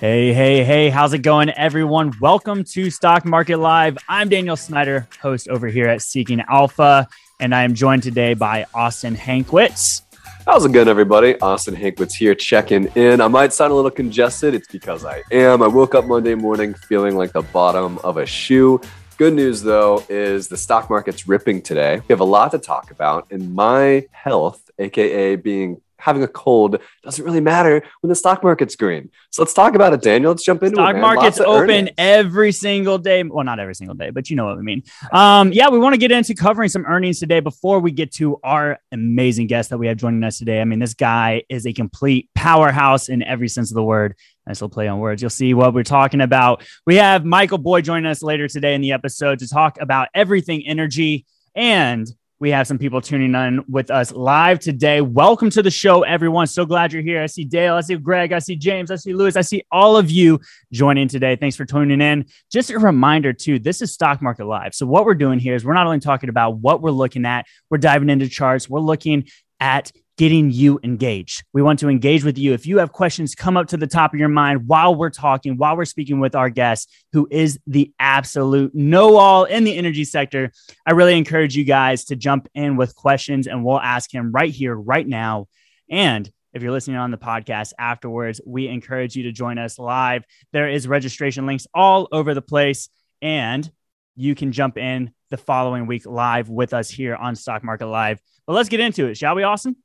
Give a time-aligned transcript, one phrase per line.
[0.00, 2.14] Hey, hey, hey, how's it going, everyone?
[2.22, 3.98] Welcome to Stock Market Live.
[4.08, 7.06] I'm Daniel Snyder, host over here at Seeking Alpha,
[7.38, 10.00] and I am joined today by Austin Hankwitz.
[10.46, 11.38] How's it going, everybody?
[11.40, 13.20] Austin Hankwitz here, checking in.
[13.20, 14.54] I might sound a little congested.
[14.54, 15.62] It's because I am.
[15.62, 18.80] I woke up Monday morning feeling like the bottom of a shoe.
[19.18, 21.96] Good news, though, is the stock market's ripping today.
[21.96, 26.78] We have a lot to talk about, and my health, aka being having a cold
[27.02, 29.10] doesn't really matter when the stock market's green.
[29.30, 30.32] So let's talk about it, Daniel.
[30.32, 30.98] Let's jump into stock it.
[30.98, 31.90] Stock market's open earnings.
[31.98, 33.22] every single day.
[33.22, 34.82] Well, not every single day, but you know what we mean.
[35.12, 38.38] Um, yeah, we want to get into covering some earnings today before we get to
[38.42, 40.60] our amazing guest that we have joining us today.
[40.60, 44.16] I mean, this guy is a complete powerhouse in every sense of the word.
[44.46, 45.22] Nice little play on words.
[45.22, 46.64] You'll see what we're talking about.
[46.86, 50.66] We have Michael Boyd joining us later today in the episode to talk about everything
[50.66, 52.06] energy and
[52.40, 55.02] we have some people tuning in with us live today.
[55.02, 56.46] Welcome to the show, everyone.
[56.46, 57.22] So glad you're here.
[57.22, 59.98] I see Dale, I see Greg, I see James, I see Lewis, I see all
[59.98, 60.40] of you
[60.72, 61.36] joining today.
[61.36, 62.24] Thanks for tuning in.
[62.50, 64.74] Just a reminder, too, this is Stock Market Live.
[64.74, 67.44] So, what we're doing here is we're not only talking about what we're looking at,
[67.68, 69.28] we're diving into charts, we're looking
[69.60, 71.44] at getting you engaged.
[71.54, 72.52] We want to engage with you.
[72.52, 75.56] If you have questions, come up to the top of your mind while we're talking,
[75.56, 80.04] while we're speaking with our guest, who is the absolute know all in the energy
[80.04, 80.52] sector.
[80.84, 84.52] I really encourage you guys to jump in with questions and we'll ask him right
[84.52, 85.46] here, right now.
[85.88, 90.24] And if you're listening on the podcast afterwards, we encourage you to join us live.
[90.52, 92.90] There is registration links all over the place,
[93.22, 93.70] and
[94.16, 98.20] you can jump in the following week live with us here on Stock Market Live.
[98.46, 99.76] But let's get into it, shall we, Austin?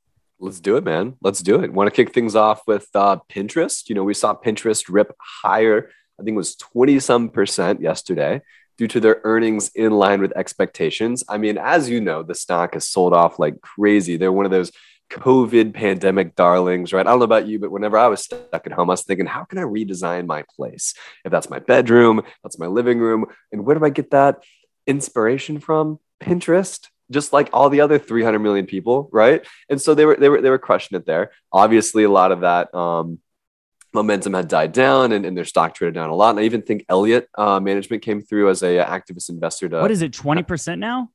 [0.46, 1.16] Let's do it, man.
[1.24, 1.74] Let's do it.
[1.74, 3.90] Want to kick things off with uh, Pinterest?
[3.90, 5.90] You know, we saw Pinterest rip higher.
[6.20, 8.42] I think it was 20 some percent yesterday
[8.78, 11.24] due to their earnings in line with expectations.
[11.28, 14.18] I mean, as you know, the stock has sold off like crazy.
[14.18, 14.72] They're one of those
[15.10, 17.08] COVID pandemic darlings, right?
[17.08, 19.26] I don't know about you, but whenever I was stuck at home, I was thinking,
[19.26, 20.94] how can I redesign my place?
[21.24, 23.26] If that's my bedroom, that's my living room.
[23.52, 24.44] And where do I get that
[24.86, 26.00] inspiration from?
[26.22, 29.46] Pinterest just like all the other 300 million people, right?
[29.70, 31.32] And so they were they were they were crushing it there.
[31.52, 33.20] Obviously, a lot of that um,
[33.94, 36.32] momentum had died down, and, and their stock traded down a lot.
[36.32, 39.70] And I even think Elliott uh, Management came through as a, activist investor.
[39.70, 41.10] To what is it, 20 percent now?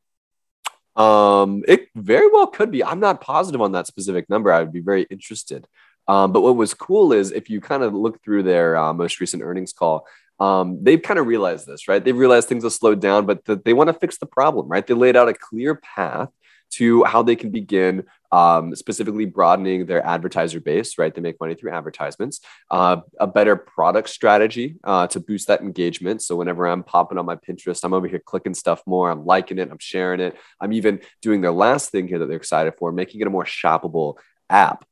[0.97, 2.85] Um, it very well could be.
[2.85, 4.53] I'm not positive on that specific number.
[4.53, 5.67] I would be very interested.
[6.09, 9.21] Um, but what was cool is if you kind of look through their uh, most
[9.21, 10.07] recent earnings call,
[10.41, 12.03] um, they've kind of realized this, right?
[12.03, 14.87] They've realized things have slowed down, but the, they want to fix the problem, right?
[14.87, 16.31] They laid out a clear path
[16.71, 21.13] to how they can begin um, specifically broadening their advertiser base, right?
[21.13, 22.41] They make money through advertisements,
[22.71, 26.23] uh, a better product strategy uh, to boost that engagement.
[26.23, 29.59] So whenever I'm popping on my Pinterest, I'm over here clicking stuff more, I'm liking
[29.59, 30.37] it, I'm sharing it.
[30.61, 33.45] I'm even doing their last thing here that they're excited for, making it a more
[33.45, 34.15] shoppable
[34.49, 34.85] app.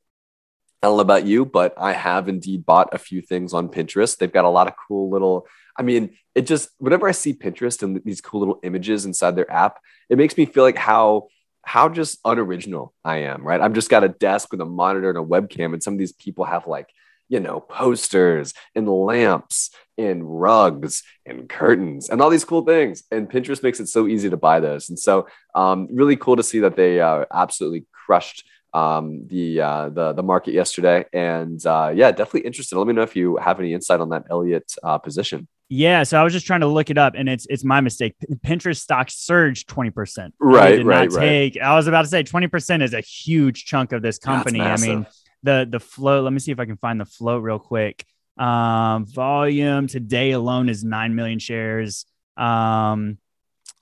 [0.82, 4.16] I don't know about you, but I have indeed bought a few things on Pinterest.
[4.16, 5.46] They've got a lot of cool little,
[5.76, 9.50] I mean, it just, whenever I see Pinterest and these cool little images inside their
[9.50, 11.28] app, it makes me feel like how,
[11.62, 13.60] how just unoriginal I am, right?
[13.60, 16.12] I've just got a desk with a monitor and a webcam, and some of these
[16.12, 16.88] people have like,
[17.28, 23.02] you know, posters and lamps and rugs and curtains and all these cool things.
[23.10, 24.88] And Pinterest makes it so easy to buy those.
[24.88, 29.88] And so, um, really cool to see that they uh, absolutely crushed um, the uh,
[29.88, 32.76] the the market yesterday, and uh, yeah, definitely interested.
[32.76, 35.48] Let me know if you have any insight on that Elliott uh, position.
[35.70, 38.14] Yeah, so I was just trying to look it up, and it's it's my mistake.
[38.46, 40.34] Pinterest stock surged twenty percent.
[40.38, 41.56] Right, right, right.
[41.60, 44.60] I was about to say twenty percent is a huge chunk of this company.
[44.60, 45.06] I mean,
[45.42, 46.24] the the float.
[46.24, 48.04] Let me see if I can find the float real quick.
[48.38, 52.06] Um, volume today alone is nine million shares.
[52.36, 53.18] Um,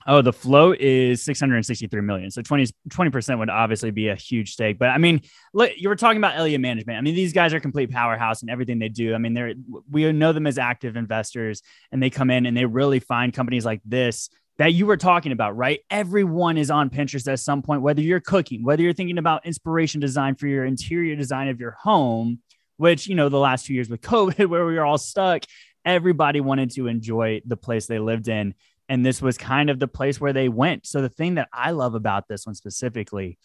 [0.09, 2.31] Oh, the float is 663 million.
[2.31, 4.79] So 20, 20% would obviously be a huge stake.
[4.79, 5.21] But I mean,
[5.53, 6.97] look, you were talking about Elliott Management.
[6.97, 9.13] I mean, these guys are complete powerhouse in everything they do.
[9.13, 9.53] I mean, they're
[9.91, 13.65] we know them as active investors and they come in and they really find companies
[13.65, 15.81] like this that you were talking about, right?
[15.89, 19.99] Everyone is on Pinterest at some point, whether you're cooking, whether you're thinking about inspiration
[19.99, 22.39] design for your interior design of your home,
[22.77, 25.43] which, you know, the last two years with COVID, where we were all stuck,
[25.85, 28.55] everybody wanted to enjoy the place they lived in
[28.89, 30.85] and this was kind of the place where they went.
[30.85, 33.37] So the thing that I love about this one specifically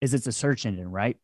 [0.00, 1.16] is it's a search engine, right?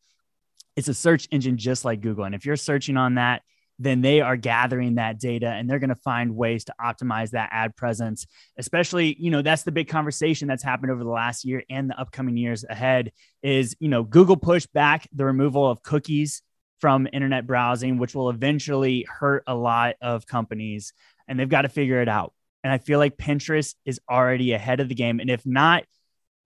[0.76, 2.25] It's a search engine just like Google.
[2.25, 3.43] And if you're searching on that,
[3.79, 7.49] then they are gathering that data and they're going to find ways to optimize that
[7.53, 8.26] ad presence
[8.59, 11.99] especially you know that's the big conversation that's happened over the last year and the
[11.99, 13.12] upcoming years ahead
[13.43, 16.43] is you know google pushed back the removal of cookies
[16.81, 20.93] from internet browsing which will eventually hurt a lot of companies
[21.26, 22.32] and they've got to figure it out
[22.65, 25.21] and I feel like Pinterest is already ahead of the game.
[25.21, 25.85] And if not,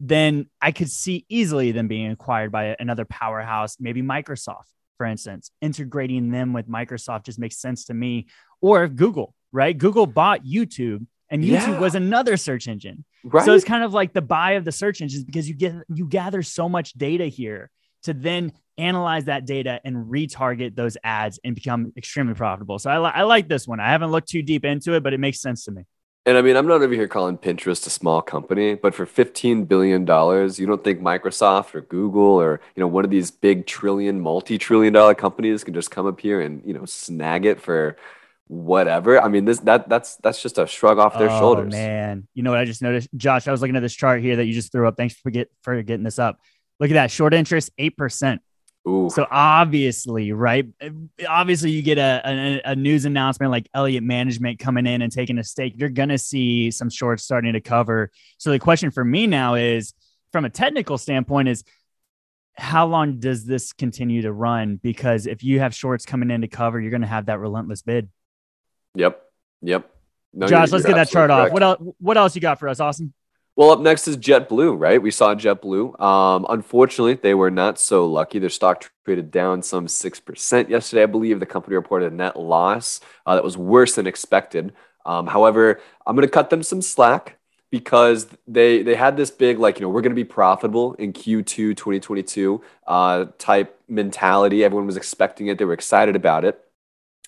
[0.00, 4.66] then I could see easily them being acquired by another powerhouse, maybe Microsoft.
[4.98, 8.26] for instance, integrating them with Microsoft just makes sense to me.
[8.60, 9.76] Or Google, right?
[9.76, 11.80] Google bought YouTube and YouTube yeah.
[11.80, 13.04] was another search engine.
[13.24, 13.44] Right.
[13.44, 16.06] So it's kind of like the buy of the search engines because you get you
[16.06, 17.70] gather so much data here
[18.02, 22.78] to then analyze that data and retarget those ads and become extremely profitable.
[22.78, 23.80] So I, li- I like this one.
[23.80, 25.84] I haven't looked too deep into it, but it makes sense to me.
[26.24, 29.64] And I mean, I'm not over here calling Pinterest a small company, but for 15
[29.64, 33.66] billion dollars, you don't think Microsoft or Google or you know one of these big
[33.66, 37.96] trillion, multi-trillion dollar companies can just come up here and you know snag it for
[38.46, 39.20] whatever?
[39.20, 41.72] I mean, this that that's that's just a shrug off their oh, shoulders.
[41.72, 43.48] Man, you know what I just noticed, Josh?
[43.48, 44.96] I was looking at this chart here that you just threw up.
[44.96, 46.38] Thanks for get for getting this up.
[46.78, 48.42] Look at that short interest, eight percent.
[48.88, 49.08] Ooh.
[49.10, 50.66] So obviously, right?
[51.28, 55.38] Obviously, you get a, a, a, news announcement like Elliott Management coming in and taking
[55.38, 55.74] a stake.
[55.76, 58.10] You're going to see some shorts starting to cover.
[58.38, 59.94] So the question for me now is,
[60.32, 61.62] from a technical standpoint, is
[62.56, 64.80] how long does this continue to run?
[64.82, 67.82] Because if you have shorts coming in to cover, you're going to have that relentless
[67.82, 68.08] bid.
[68.96, 69.22] Yep.
[69.62, 69.90] Yep.
[70.34, 71.46] No, Josh, you're, let's you're get that chart correct.
[71.48, 71.52] off.
[71.52, 71.94] What else?
[71.98, 73.12] What else you got for us, Austin?
[73.54, 75.00] Well, up next is JetBlue, right?
[75.00, 76.00] We saw JetBlue.
[76.00, 78.38] Um, unfortunately, they were not so lucky.
[78.38, 81.02] Their stock traded down some 6% yesterday.
[81.02, 84.72] I believe the company reported a net loss uh, that was worse than expected.
[85.04, 87.38] Um, however, I'm going to cut them some slack
[87.70, 91.12] because they they had this big like you know we're going to be profitable in
[91.12, 94.62] Q2 2022 uh, type mentality.
[94.62, 95.58] Everyone was expecting it.
[95.58, 96.62] They were excited about it.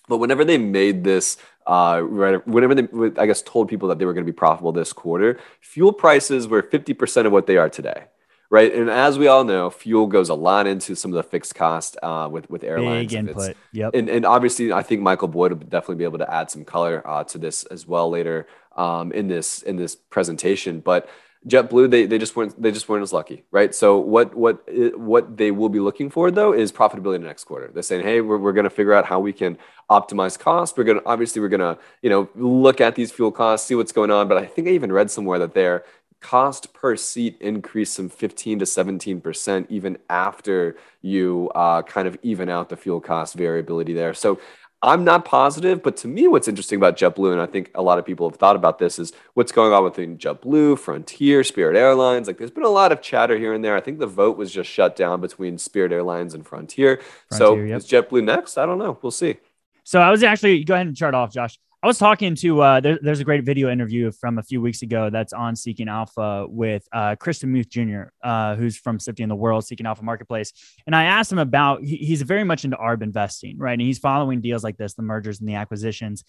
[0.07, 2.87] But whenever they made this, uh, whenever they,
[3.19, 6.47] I guess, told people that they were going to be profitable this quarter, fuel prices
[6.47, 8.05] were 50% of what they are today.
[8.51, 8.73] Right.
[8.73, 11.97] And as we all know, fuel goes a lot into some of the fixed cost
[12.03, 13.11] uh, with, with airlines.
[13.11, 13.57] Big input.
[13.71, 13.95] Yep.
[13.95, 17.01] And, and obviously, I think Michael Boyd will definitely be able to add some color
[17.05, 18.45] uh, to this as well later
[18.75, 20.79] um, in this in this presentation.
[20.79, 21.09] But
[21.47, 23.73] JetBlue, they, they just weren't they just weren't as lucky, right?
[23.73, 24.63] So what what
[24.95, 27.69] what they will be looking for though is profitability in the next quarter.
[27.71, 29.57] They're saying, hey, we're, we're going to figure out how we can
[29.89, 30.75] optimize costs.
[30.75, 33.75] We're going to obviously we're going to you know look at these fuel costs, see
[33.75, 34.27] what's going on.
[34.27, 35.85] But I think I even read somewhere that their
[36.19, 42.17] cost per seat increased some 15 to 17 percent even after you uh, kind of
[42.23, 44.15] even out the fuel cost variability there.
[44.15, 44.39] So
[44.85, 47.97] I'm not positive, but to me, what's interesting about JetBlue, and I think a lot
[47.97, 52.27] of people have thought about this, is what's going on within JetBlue, Frontier, Spirit Airlines.
[52.27, 53.75] Like, there's been a lot of chatter here and there.
[53.75, 57.01] I think the vote was just shut down between Spirit Airlines and Frontier.
[57.29, 57.77] Frontier so yep.
[57.77, 58.57] is JetBlue next?
[58.57, 58.97] I don't know.
[59.01, 59.37] We'll see.
[59.83, 61.59] So I was actually go ahead and chart off, Josh.
[61.85, 64.81] I was talking to uh, there, there's a great video interview from a few weeks
[64.81, 69.35] ago that's on Seeking Alpha with uh, Chris DeMuth Jr., uh, who's from Sifting the
[69.35, 70.51] World, Seeking Alpha Marketplace.
[70.87, 73.73] And I asked him about he, he's very much into ARB investing, right?
[73.73, 76.23] And he's following deals like this, the mergers and the acquisitions.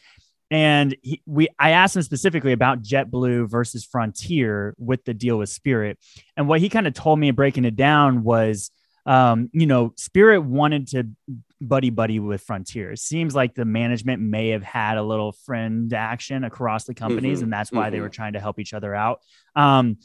[0.51, 5.49] And he, we, I asked him specifically about JetBlue versus Frontier with the deal with
[5.49, 5.99] Spirit.
[6.37, 8.71] And what he kind of told me, breaking it down, was
[9.07, 11.07] um, you know, Spirit wanted to
[11.61, 12.93] buddy buddy with Frontier.
[12.93, 17.39] It seems like the management may have had a little friend action across the companies,
[17.39, 17.45] mm-hmm.
[17.45, 17.93] and that's why mm-hmm.
[17.93, 19.21] they were trying to help each other out.
[19.55, 19.99] Um,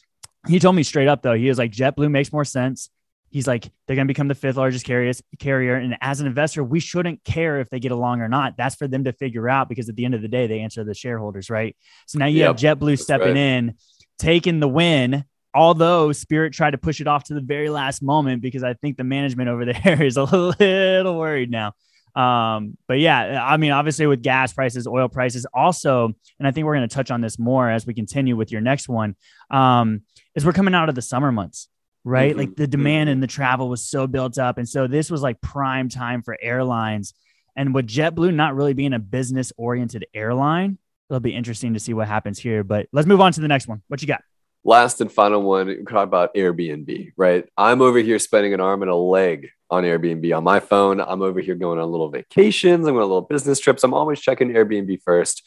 [0.47, 2.89] he told me straight up though, he was like, JetBlue makes more sense.
[3.29, 5.75] He's like, they're going to become the fifth largest carrier, carrier.
[5.75, 8.57] And as an investor, we shouldn't care if they get along or not.
[8.57, 10.83] That's for them to figure out because at the end of the day, they answer
[10.83, 11.75] the shareholders, right?
[12.07, 13.37] So now you yep, have JetBlue stepping right.
[13.37, 13.75] in,
[14.19, 18.41] taking the win although Spirit tried to push it off to the very last moment
[18.41, 21.73] because I think the management over there is a little worried now.
[22.15, 26.65] Um, but yeah, I mean, obviously with gas prices, oil prices, also, and I think
[26.65, 29.15] we're going to touch on this more as we continue with your next one.
[29.49, 30.01] Um,
[30.35, 31.67] is we're coming out of the summer months,
[32.03, 32.31] right?
[32.31, 32.39] Mm-hmm.
[32.39, 35.41] Like the demand and the travel was so built up, and so this was like
[35.41, 37.13] prime time for airlines.
[37.55, 40.77] And with JetBlue not really being a business oriented airline,
[41.09, 42.63] it'll be interesting to see what happens here.
[42.63, 43.81] But let's move on to the next one.
[43.87, 44.21] What you got?
[44.63, 47.47] Last and final one, we talk about Airbnb, right?
[47.57, 50.99] I'm over here spending an arm and a leg on Airbnb on my phone.
[50.99, 52.87] I'm over here going on little vacations.
[52.87, 53.83] I'm going on little business trips.
[53.83, 55.43] I'm always checking Airbnb first.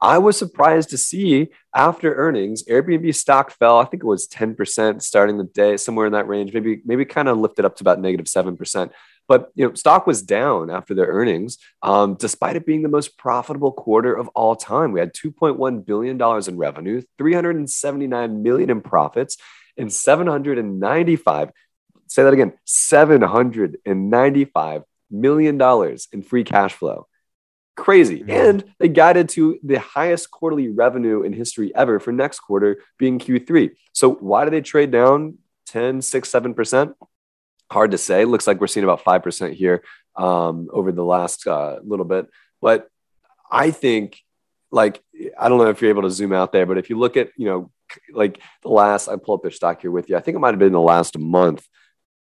[0.00, 3.78] I was surprised to see after earnings, Airbnb stock fell.
[3.78, 7.28] I think it was 10% starting the day, somewhere in that range, maybe, maybe kind
[7.28, 8.90] of lifted up to about negative 7%.
[9.28, 13.18] But you know, stock was down after their earnings, um, despite it being the most
[13.18, 14.92] profitable quarter of all time.
[14.92, 19.36] We had 2.1 billion dollars in revenue, 379 million in profits,
[19.76, 21.50] and 795.
[22.06, 27.06] Say that again: 795 million dollars in free cash flow.
[27.76, 28.24] Crazy.
[28.28, 33.20] And they guided to the highest quarterly revenue in history ever for next quarter being
[33.20, 33.70] Q3.
[33.92, 36.94] So why do they trade down 10, 6, 7%?
[37.70, 38.24] Hard to say.
[38.24, 39.82] Looks like we're seeing about 5% here
[40.16, 42.28] um, over the last uh, little bit.
[42.60, 42.88] But
[43.50, 44.20] I think,
[44.70, 45.02] like,
[45.38, 47.30] I don't know if you're able to zoom out there, but if you look at,
[47.36, 47.70] you know,
[48.12, 50.16] like the last, I pull up their stock here with you.
[50.16, 51.66] I think it might have been the last month.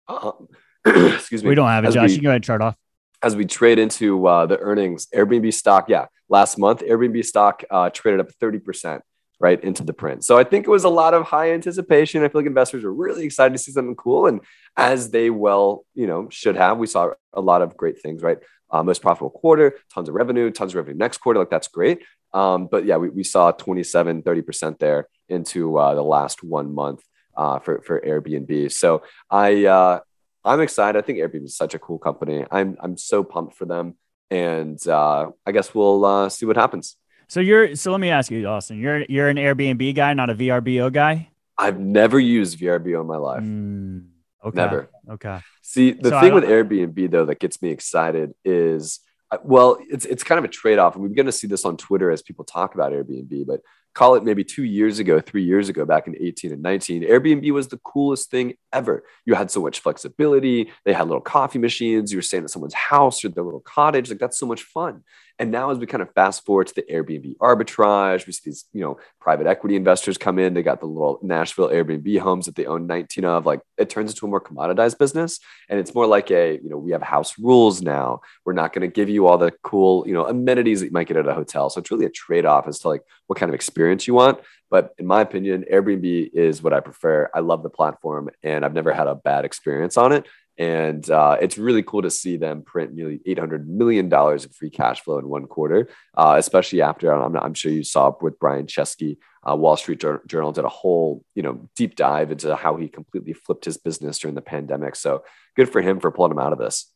[0.08, 0.48] Um,
[0.86, 1.48] excuse me.
[1.48, 2.08] We don't have it, Josh.
[2.08, 2.76] We, you can go ahead and chart off.
[3.22, 7.90] as we trade into uh, the earnings, Airbnb stock, yeah, last month, Airbnb stock uh,
[7.90, 9.00] traded up 30%
[9.38, 10.24] right into the print.
[10.24, 12.22] So I think it was a lot of high anticipation.
[12.22, 14.26] I feel like investors were really excited to see something cool.
[14.26, 14.40] And
[14.76, 18.38] as they well, you know, should have, we saw a lot of great things, right?
[18.70, 21.38] Uh, most profitable quarter, tons of revenue, tons of revenue next quarter.
[21.38, 22.02] Like that's great.
[22.32, 27.02] Um, but yeah, we, we saw 27, 30% there into uh, the last one month
[27.36, 28.72] uh, for, for Airbnb.
[28.72, 30.00] So I, uh,
[30.44, 30.98] I'm excited.
[30.98, 32.44] I think Airbnb is such a cool company.
[32.50, 33.96] I'm, I'm so pumped for them.
[34.30, 36.96] And uh, I guess we'll uh, see what happens.
[37.28, 38.80] So you're so let me ask you, Austin.
[38.80, 41.30] You're you're an Airbnb guy, not a VRBO guy.
[41.58, 43.42] I've never used VRBO in my life.
[43.42, 44.06] Mm,
[44.44, 44.56] okay.
[44.56, 44.90] Never.
[45.10, 45.40] Okay.
[45.62, 50.04] See, the so thing with Airbnb though that gets me excited is uh, well, it's
[50.04, 52.22] it's kind of a trade off, and we're going to see this on Twitter as
[52.22, 53.46] people talk about Airbnb.
[53.46, 53.60] But
[53.96, 57.50] call it maybe two years ago, three years ago, back in 18 and 19, Airbnb
[57.50, 59.02] was the coolest thing ever.
[59.24, 60.70] You had so much flexibility.
[60.84, 62.12] They had little coffee machines.
[62.12, 64.10] You were staying at someone's house or their little cottage.
[64.10, 65.02] Like that's so much fun.
[65.38, 68.64] And now, as we kind of fast forward to the Airbnb arbitrage, we see these,
[68.72, 70.54] you know, private equity investors come in.
[70.54, 73.44] They got the little Nashville Airbnb homes that they own 19 of.
[73.44, 75.38] Like it turns into a more commoditized business.
[75.68, 78.20] And it's more like a, you know, we have house rules now.
[78.46, 81.08] We're not going to give you all the cool, you know, amenities that you might
[81.08, 81.68] get at a hotel.
[81.68, 84.40] So it's really a trade off as to like what kind of experience you want.
[84.70, 87.30] But in my opinion, Airbnb is what I prefer.
[87.34, 90.26] I love the platform and I've never had a bad experience on it.
[90.58, 95.02] And uh, it's really cool to see them print nearly $800 million in free cash
[95.02, 99.18] flow in one quarter, uh, especially after I'm, I'm, sure you saw with Brian Chesky,
[99.48, 103.34] uh, Wall Street Journal did a whole you know deep dive into how he completely
[103.34, 104.96] flipped his business during the pandemic.
[104.96, 105.24] So
[105.56, 106.90] good for him for pulling him out of this.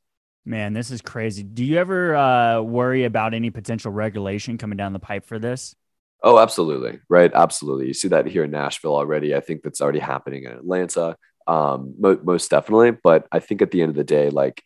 [0.47, 1.43] Man, this is crazy.
[1.43, 5.75] Do you ever uh, worry about any potential regulation coming down the pipe for this?
[6.23, 7.01] Oh, absolutely.
[7.09, 7.31] Right.
[7.33, 7.87] Absolutely.
[7.87, 9.35] You see that here in Nashville already.
[9.35, 12.93] I think that's already happening in Atlanta um, mo- most definitely.
[12.93, 14.63] But I think at the end of the day, like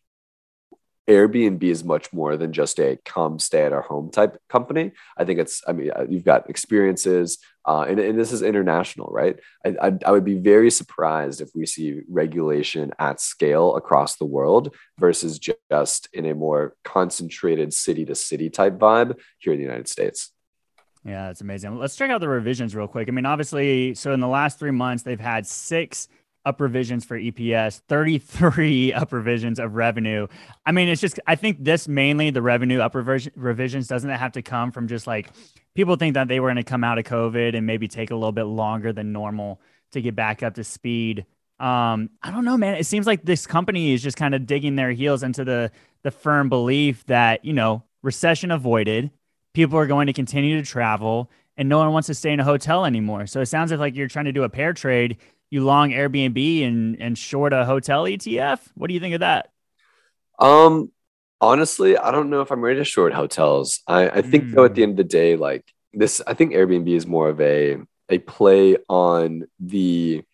[1.08, 4.92] Airbnb is much more than just a come stay at our home type company.
[5.18, 9.08] I think it's, I mean, uh, you've got experiences, uh, and, and this is international,
[9.12, 9.38] right?
[9.66, 14.24] I, I, I, would be very surprised if we see regulation at scale across the
[14.24, 19.64] world versus just in a more concentrated city to city type vibe here in the
[19.64, 20.33] United States.
[21.04, 21.78] Yeah, that's amazing.
[21.78, 23.08] Let's check out the revisions real quick.
[23.08, 26.08] I mean, obviously, so in the last three months, they've had six
[26.46, 30.26] up revisions for EPS, 33 up revisions of revenue.
[30.64, 34.42] I mean, it's just, I think this mainly the revenue up revisions doesn't have to
[34.42, 35.30] come from just like
[35.74, 38.14] people think that they were going to come out of COVID and maybe take a
[38.14, 39.60] little bit longer than normal
[39.92, 41.26] to get back up to speed.
[41.60, 42.74] Um, I don't know, man.
[42.74, 45.70] It seems like this company is just kind of digging their heels into the
[46.02, 49.10] the firm belief that, you know, recession avoided,
[49.54, 52.44] people are going to continue to travel and no one wants to stay in a
[52.44, 53.26] hotel anymore.
[53.26, 55.18] So it sounds like you're trying to do a pair trade
[55.54, 58.60] you long Airbnb and and short a hotel ETF?
[58.74, 59.50] What do you think of that?
[60.38, 60.90] Um,
[61.40, 63.80] honestly, I don't know if I'm ready to short hotels.
[63.86, 64.54] I, I think mm.
[64.54, 64.90] though, at the hmm.
[64.90, 68.76] end of the day, like this, I think Airbnb is more of a a play
[68.88, 70.24] on the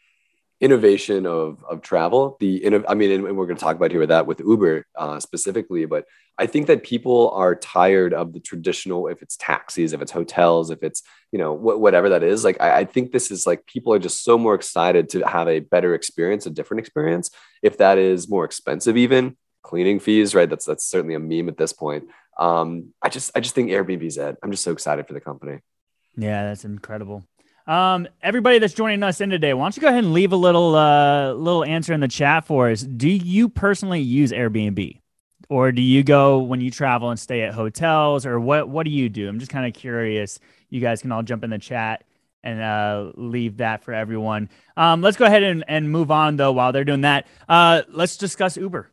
[0.60, 2.36] innovation of of travel.
[2.40, 5.20] The I mean, and we're going to talk about here with that with Uber uh,
[5.20, 6.04] specifically, but
[6.40, 10.70] I think that people are tired of the traditional, if it's taxis, if it's hotels,
[10.70, 11.02] if it's,
[11.32, 12.44] you know, wh- whatever that is.
[12.44, 15.48] Like, I, I, think this is like people are just so more excited to have
[15.48, 17.30] a better experience, a different experience.
[17.62, 20.48] If that is more expensive, even cleaning fees, right?
[20.48, 22.04] That's, that's certainly a meme at this point.
[22.38, 24.38] Um, I just, I just think Airbnb's it.
[24.42, 25.58] I'm just so excited for the company.
[26.16, 27.22] Yeah, that's incredible.
[27.70, 30.36] Um, everybody that's joining us in today, why don't you go ahead and leave a
[30.36, 32.82] little, uh, little answer in the chat for us?
[32.82, 35.00] Do you personally use Airbnb?
[35.50, 38.24] or do you go when you travel and stay at hotels?
[38.24, 39.28] Or what what do you do?
[39.28, 40.38] I'm just kind of curious.
[40.70, 42.04] You guys can all jump in the chat
[42.42, 44.48] and uh, leave that for everyone.
[44.76, 47.26] Um, let's go ahead and, and move on though while they're doing that.
[47.48, 48.90] Uh, let's discuss uber.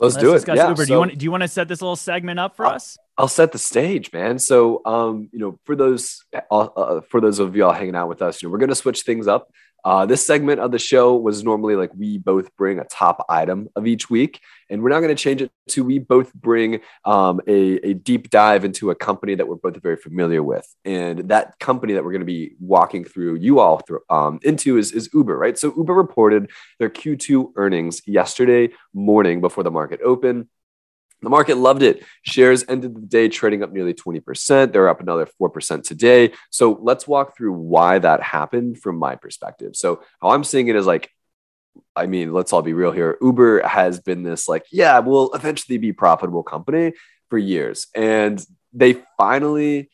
[0.00, 0.56] Let's, let's do it.
[0.56, 0.82] yeah, uber.
[0.82, 2.74] So, do you want do you want to set this little segment up for I'll,
[2.74, 4.38] us I'll set the stage, man.
[4.38, 8.22] So, um, you know, for those uh, uh for those of y'all hanging out with
[8.22, 9.48] us, you know, we're gonna switch things up.
[9.84, 13.68] Uh, this segment of the show was normally like we both bring a top item
[13.76, 17.40] of each week, and we're now going to change it to we both bring um,
[17.46, 20.66] a, a deep dive into a company that we're both very familiar with.
[20.84, 24.78] And that company that we're going to be walking through, you all through, um, into
[24.78, 25.56] is, is Uber, right?
[25.56, 30.48] So Uber reported their Q2 earnings yesterday morning before the market opened.
[31.22, 32.04] The market loved it.
[32.22, 34.72] Shares ended the day trading up nearly 20%.
[34.72, 36.32] They're up another 4% today.
[36.50, 39.74] So let's walk through why that happened from my perspective.
[39.74, 41.10] So, how I'm seeing it is like,
[41.96, 43.18] I mean, let's all be real here.
[43.20, 46.92] Uber has been this, like, yeah, we'll eventually be profitable company
[47.30, 47.88] for years.
[47.94, 49.90] And they finally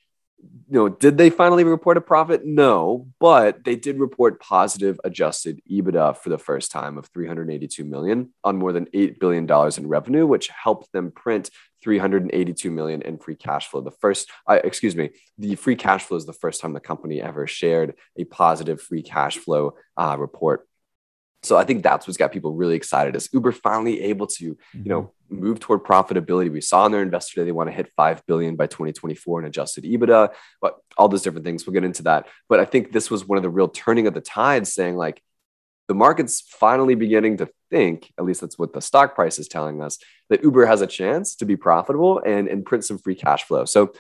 [0.68, 2.44] you know, did they finally report a profit?
[2.44, 8.32] No, but they did report positive adjusted EBITDA for the first time of 382 million
[8.42, 11.50] on more than 8 billion dollars in revenue, which helped them print
[11.82, 13.82] 382 million in free cash flow.
[13.82, 17.20] The first, uh, excuse me, the free cash flow is the first time the company
[17.20, 20.66] ever shared a positive free cash flow uh, report.
[21.44, 24.58] So I think that's what's got people really excited is Uber finally able to, you
[24.72, 25.40] know, mm-hmm.
[25.44, 26.50] move toward profitability.
[26.50, 29.46] We saw in their investor day they want to hit 5 billion by 2024 in
[29.46, 31.66] adjusted EBITDA, but all those different things.
[31.66, 32.26] We'll get into that.
[32.48, 35.22] But I think this was one of the real turning of the tide saying like
[35.86, 39.82] the market's finally beginning to think, at least that's what the stock price is telling
[39.82, 39.98] us,
[40.30, 43.66] that Uber has a chance to be profitable and, and print some free cash flow.
[43.66, 43.92] So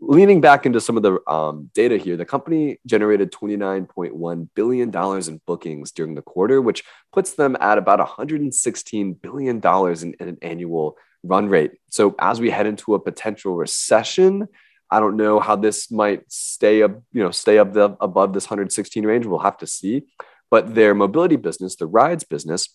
[0.00, 5.40] leaning back into some of the um, data here, the company generated $29.1 billion in
[5.46, 10.96] bookings during the quarter, which puts them at about $116 billion in, in, an annual
[11.22, 11.72] run rate.
[11.90, 14.48] So as we head into a potential recession,
[14.90, 18.44] I don't know how this might stay up, you know, stay up the, above this
[18.44, 19.26] 116 range.
[19.26, 20.06] We'll have to see.
[20.50, 22.74] But their mobility business, the rides business,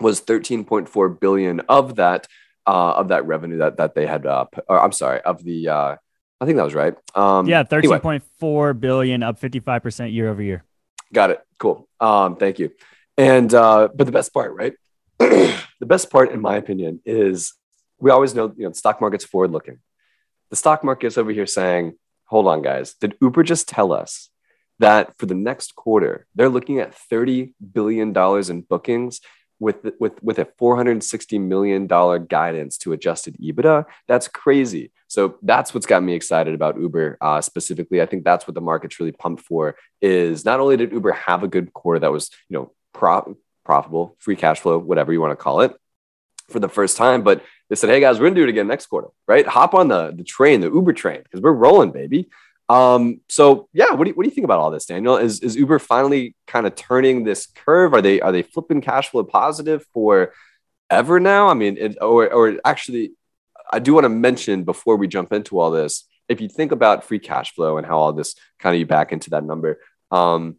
[0.00, 2.26] was 13.4 billion of that
[2.66, 4.26] uh, of that revenue that that they had.
[4.26, 5.96] Uh, or I'm sorry, of the uh,
[6.44, 6.94] I think that was right.
[7.14, 8.30] Um, yeah, thirteen point anyway.
[8.38, 10.62] four billion, up fifty five percent year over year.
[11.10, 11.40] Got it.
[11.58, 11.88] Cool.
[12.00, 12.70] Um, thank you.
[13.16, 14.74] And uh, but the best part, right?
[15.18, 17.54] the best part, in my opinion, is
[17.98, 19.78] we always know you know the stock market's forward looking.
[20.50, 21.94] The stock market's over here saying,
[22.26, 22.92] "Hold on, guys.
[22.92, 24.28] Did Uber just tell us
[24.80, 29.22] that for the next quarter they're looking at thirty billion dollars in bookings
[29.60, 33.84] with with with a 460 million dollar guidance to adjusted EBITDA.
[34.08, 34.92] That's crazy.
[35.08, 38.02] So that's what's got me excited about Uber uh, specifically.
[38.02, 39.76] I think that's what the market's really pumped for.
[40.00, 44.16] Is not only did Uber have a good quarter that was you know pro- profitable,
[44.18, 45.74] free cash flow, whatever you want to call it,
[46.48, 48.86] for the first time, but they said, "Hey guys, we're gonna do it again next
[48.86, 49.46] quarter, right?
[49.46, 52.28] Hop on the the train, the Uber train, because we're rolling, baby."
[52.68, 55.16] Um, so yeah, what do you, what do you think about all this, Daniel?
[55.16, 57.92] Is, is Uber finally kind of turning this curve?
[57.92, 60.32] Are they are they flipping cash flow positive for
[60.90, 61.48] ever now?
[61.48, 63.12] I mean, it, or or actually,
[63.70, 67.04] I do want to mention before we jump into all this, if you think about
[67.04, 69.78] free cash flow and how all this kind of you back into that number,
[70.10, 70.56] um,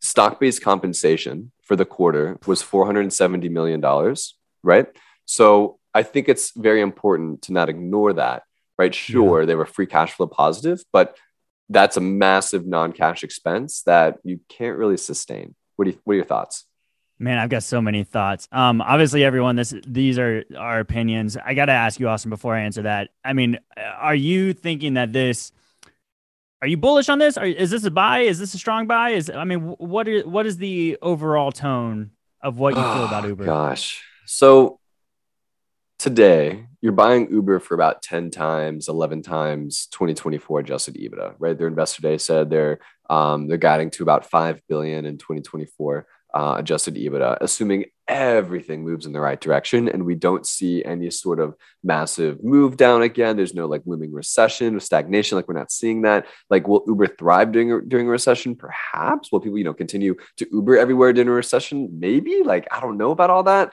[0.00, 4.86] stock based compensation for the quarter was four hundred seventy million dollars, right?
[5.24, 8.44] So I think it's very important to not ignore that
[8.78, 8.94] right?
[8.94, 9.46] Sure, yeah.
[9.46, 11.16] they were free cash flow positive, but
[11.68, 15.54] that's a massive non-cash expense that you can't really sustain.
[15.76, 16.66] What do you, what are your thoughts?
[17.18, 18.48] Man, I've got so many thoughts.
[18.50, 21.36] Um, obviously, everyone, this these are our opinions.
[21.36, 23.10] I got to ask you, Austin, before I answer that.
[23.24, 25.52] I mean, are you thinking that this?
[26.60, 27.38] Are you bullish on this?
[27.38, 28.20] Or is this a buy?
[28.20, 29.10] Is this a strong buy?
[29.10, 32.10] Is I mean, what is what is the overall tone
[32.42, 33.44] of what you feel about Uber?
[33.44, 34.80] Gosh, so
[35.98, 41.56] today you're buying Uber for about 10 times, 11 times 2024 adjusted EBITDA, right?
[41.56, 46.56] Their investor day said they're um, they're guiding to about 5 billion in 2024 uh,
[46.58, 51.40] adjusted EBITDA, assuming everything moves in the right direction and we don't see any sort
[51.40, 53.38] of massive move down again.
[53.38, 55.36] There's no like looming recession or stagnation.
[55.36, 56.26] Like we're not seeing that.
[56.50, 58.56] Like will Uber thrive during during a recession?
[58.56, 59.32] Perhaps.
[59.32, 61.88] Will people, you know, continue to Uber everywhere during a recession?
[61.98, 62.42] Maybe.
[62.42, 63.72] Like I don't know about all that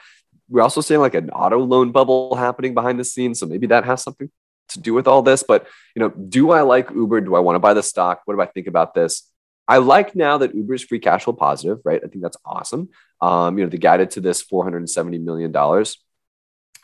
[0.51, 3.39] we're also seeing like an auto loan bubble happening behind the scenes.
[3.39, 4.29] So maybe that has something
[4.69, 5.43] to do with all this.
[5.43, 7.21] But you know, do I like Uber?
[7.21, 8.21] Do I want to buy the stock?
[8.25, 9.27] What do I think about this?
[9.67, 12.01] I like now that Uber is free cash flow positive, right?
[12.03, 12.89] I think that's awesome.
[13.21, 15.55] Um, you know, they guided to this $470 million.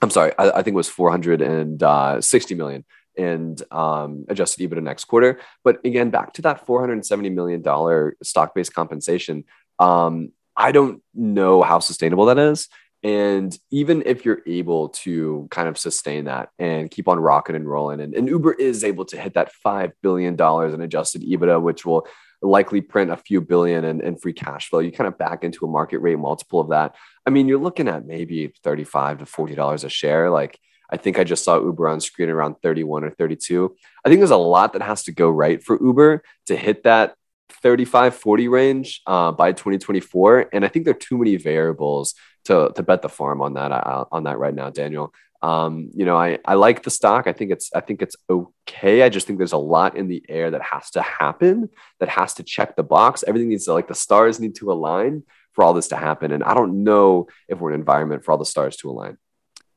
[0.01, 2.85] I'm sorry, I, I think it was 460 million
[3.17, 5.39] and um, adjusted EBITDA next quarter.
[5.63, 9.43] But again, back to that $470 million stock-based compensation.
[9.79, 12.69] Um, I don't know how sustainable that is.
[13.03, 17.69] And even if you're able to kind of sustain that and keep on rocking and
[17.69, 21.85] rolling, and, and Uber is able to hit that $5 billion in adjusted EBITDA, which
[21.85, 22.07] will
[22.41, 25.65] likely print a few billion in, in free cash flow, you kind of back into
[25.65, 26.95] a market rate multiple of that.
[27.25, 30.29] I mean, you're looking at maybe 35 to $40 a share.
[30.29, 33.75] Like, I think I just saw Uber on screen around 31 or 32.
[34.05, 37.15] I think there's a lot that has to go right for Uber to hit that
[37.49, 42.13] 35 40 range uh, by 2024 and i think there are too many variables
[42.47, 45.13] to to bet the farm on that uh, on that right now, Daniel.
[45.41, 47.27] Um, you know, I I like the stock.
[47.27, 49.03] I think it's I think it's okay.
[49.03, 52.33] I just think there's a lot in the air that has to happen, that has
[52.35, 53.23] to check the box.
[53.27, 56.31] Everything needs to like the stars need to align for all this to happen.
[56.31, 59.17] And I don't know if we're an environment for all the stars to align.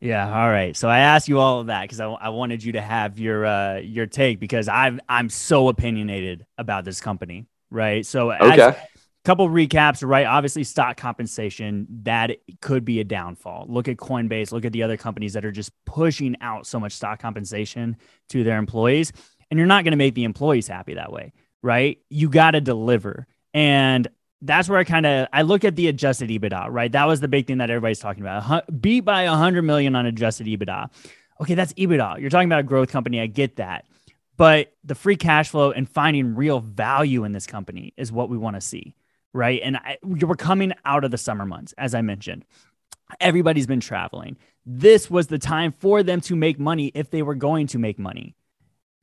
[0.01, 0.27] Yeah.
[0.27, 0.75] All right.
[0.75, 3.45] So I asked you all of that because I, I wanted you to have your
[3.45, 7.47] uh, your take because I'm I'm so opinionated about this company.
[7.71, 8.05] Right.
[8.05, 8.61] So okay.
[8.63, 8.77] As,
[9.25, 10.27] couple recaps, right?
[10.27, 13.67] Obviously, stock compensation that could be a downfall.
[13.69, 16.93] Look at Coinbase, look at the other companies that are just pushing out so much
[16.93, 17.97] stock compensation
[18.31, 19.13] to their employees.
[19.51, 21.99] and you're not going to make the employees happy that way, right?
[22.09, 23.27] You got to deliver.
[23.53, 24.07] And
[24.43, 26.91] that's where I kind of I look at the adjusted EBITDA, right?
[26.91, 28.65] That was the big thing that everybody's talking about.
[28.81, 30.89] Beat by 100 million on adjusted EBITDA.
[31.43, 32.21] Okay, that's EBITDA.
[32.21, 33.21] You're talking about a growth company.
[33.21, 33.87] I get that.
[34.41, 38.39] But the free cash flow and finding real value in this company is what we
[38.39, 38.95] want to see,
[39.35, 39.61] right?
[39.63, 42.47] And I, we're coming out of the summer months, as I mentioned.
[43.21, 44.39] Everybody's been traveling.
[44.65, 47.99] This was the time for them to make money if they were going to make
[47.99, 48.35] money.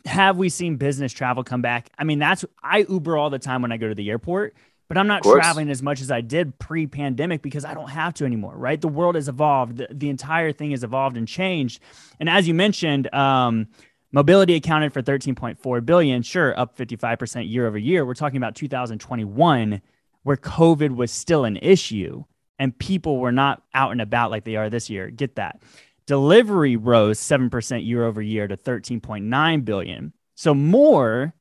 [0.06, 1.92] Have we seen business travel come back?
[2.00, 4.56] I mean, that's I Uber all the time when I go to the airport
[4.88, 8.14] but I'm not traveling as much as I did pre pandemic because I don't have
[8.16, 8.80] to anymore, right?
[8.80, 9.78] The world has evolved.
[9.78, 11.82] The, the, entire thing has evolved and changed.
[12.20, 13.68] And as you mentioned, um,
[14.12, 18.06] mobility accounted for 13.4 billion, sure, up 55% year over year.
[18.06, 19.82] We're talking about 2021,
[20.24, 22.24] where COVID was still an issue
[22.60, 25.10] and people were not out and about like they are this year.
[25.10, 25.62] Get that.
[26.06, 30.14] Delivery rose 7% year over year to 13.9 billion.
[30.36, 31.34] So more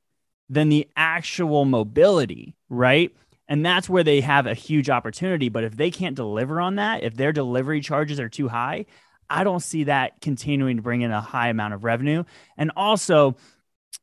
[0.48, 3.14] than the actual mobility, right?
[3.48, 5.48] And that's where they have a huge opportunity.
[5.48, 8.86] But if they can't deliver on that, if their delivery charges are too high,
[9.28, 12.24] I don't see that continuing to bring in a high amount of revenue.
[12.56, 13.36] And also,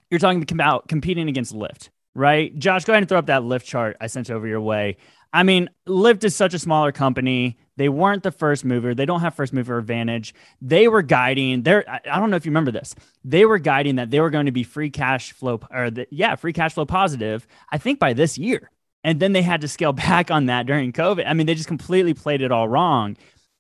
[0.10, 2.58] you're talking about competing against Lyft, right?
[2.58, 4.98] Josh, go ahead and throw up that Lyft chart I sent over your way.
[5.34, 7.58] I mean, Lyft is such a smaller company.
[7.76, 8.94] They weren't the first mover.
[8.94, 10.36] They don't have first mover advantage.
[10.62, 11.64] They were guiding.
[11.64, 12.94] There, I don't know if you remember this.
[13.26, 16.36] They were guiding that they were going to be free cash flow, or the, yeah,
[16.36, 17.48] free cash flow positive.
[17.72, 18.70] I think by this year.
[19.04, 21.26] And then they had to scale back on that during COVID.
[21.28, 23.18] I mean, they just completely played it all wrong.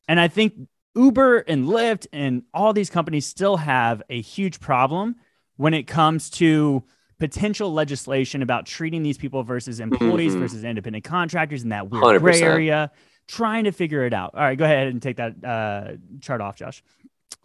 [0.08, 0.54] And I think
[0.96, 5.16] Uber and Lyft and all these companies still have a huge problem
[5.58, 6.84] when it comes to
[7.20, 10.42] potential legislation about treating these people versus employees mm-hmm.
[10.42, 12.20] versus independent contractors in that weird 100%.
[12.20, 12.92] gray area,
[13.28, 14.32] trying to figure it out.
[14.34, 16.84] All right, go ahead and take that uh, chart off, Josh.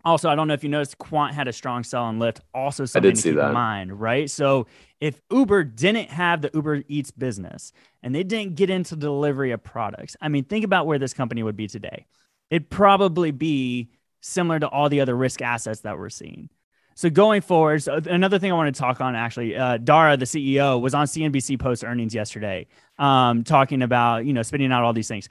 [0.05, 2.41] Also, I don't know if you noticed, Quant had a strong sell on Lyft.
[2.55, 3.49] Also, something to keep that.
[3.49, 4.31] in mind, right?
[4.31, 4.67] So,
[5.01, 9.63] if Uber didn't have the Uber Eats business and they didn't get into delivery of
[9.63, 12.07] products, I mean, think about where this company would be today.
[12.51, 16.51] It'd probably be similar to all the other risk assets that we're seeing.
[16.95, 20.25] So going forward, so another thing I want to talk on actually, uh, Dara, the
[20.25, 22.67] CEO, was on CNBC post earnings yesterday,
[22.99, 25.29] um, talking about you know spinning out all these things.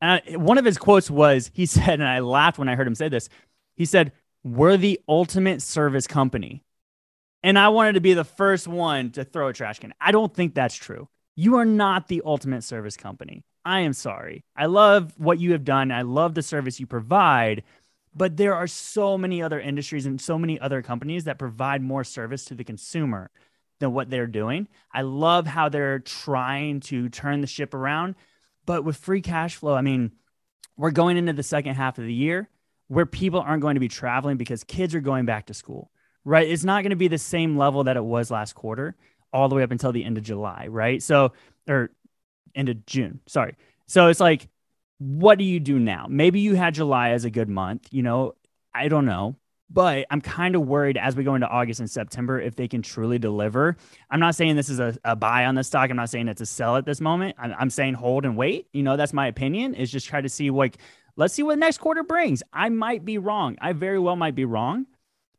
[0.00, 2.94] And one of his quotes was, he said, and I laughed when I heard him
[2.94, 3.28] say this.
[3.76, 6.62] He said, We're the ultimate service company.
[7.42, 9.92] And I wanted to be the first one to throw a trash can.
[10.00, 11.08] I don't think that's true.
[11.36, 13.44] You are not the ultimate service company.
[13.64, 14.44] I am sorry.
[14.56, 15.90] I love what you have done.
[15.90, 17.62] I love the service you provide,
[18.14, 22.04] but there are so many other industries and so many other companies that provide more
[22.04, 23.30] service to the consumer
[23.80, 24.68] than what they're doing.
[24.92, 28.14] I love how they're trying to turn the ship around,
[28.66, 30.12] but with free cash flow, I mean,
[30.76, 32.48] we're going into the second half of the year
[32.88, 35.90] where people aren't going to be traveling because kids are going back to school,
[36.24, 36.48] right?
[36.48, 38.94] It's not going to be the same level that it was last quarter,
[39.32, 41.02] all the way up until the end of July, right?
[41.02, 41.32] So,
[41.66, 41.90] or
[42.54, 43.56] end of June, sorry.
[43.86, 44.48] So it's like,
[44.98, 46.06] what do you do now?
[46.08, 48.34] Maybe you had July as a good month, you know,
[48.74, 49.36] I don't know.
[49.70, 52.82] But I'm kind of worried as we go into August and September if they can
[52.82, 53.76] truly deliver.
[54.10, 55.90] I'm not saying this is a, a buy on the stock.
[55.90, 57.34] I'm not saying it's a sell at this moment.
[57.38, 58.68] I'm, I'm saying hold and wait.
[58.72, 59.74] You know, that's my opinion.
[59.74, 60.78] Is just try to see like
[61.16, 62.42] Let's see what the next quarter brings.
[62.52, 63.56] I might be wrong.
[63.60, 64.86] I very well might be wrong.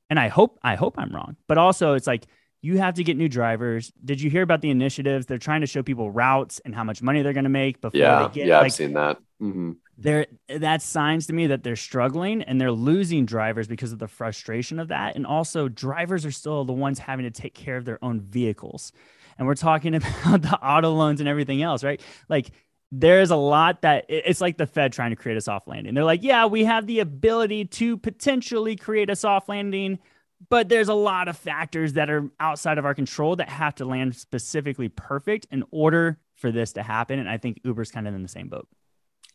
[0.09, 1.35] And I hope I hope I'm wrong.
[1.47, 2.27] But also it's like
[2.65, 3.93] you have to get new drivers.
[4.03, 5.27] Did you hear about the initiatives?
[5.27, 7.99] They're trying to show people routes and how much money they're going to make before
[7.99, 8.47] yeah, they get.
[8.47, 9.17] Yeah, like, I've seen that.
[9.39, 9.73] Mm-hmm.
[9.99, 14.07] There, that's signs to me that they're struggling and they're losing drivers because of the
[14.07, 15.15] frustration of that.
[15.15, 18.91] And also, drivers are still the ones having to take care of their own vehicles.
[19.37, 22.01] And we're talking about the auto loans and everything else, right?
[22.29, 22.49] Like
[22.91, 25.93] there's a lot that it's like the Fed trying to create a soft landing.
[25.93, 29.99] They're like, yeah, we have the ability to potentially create a soft landing,
[30.49, 33.85] but there's a lot of factors that are outside of our control that have to
[33.85, 37.19] land specifically perfect in order for this to happen.
[37.19, 38.67] And I think Uber's kind of in the same boat.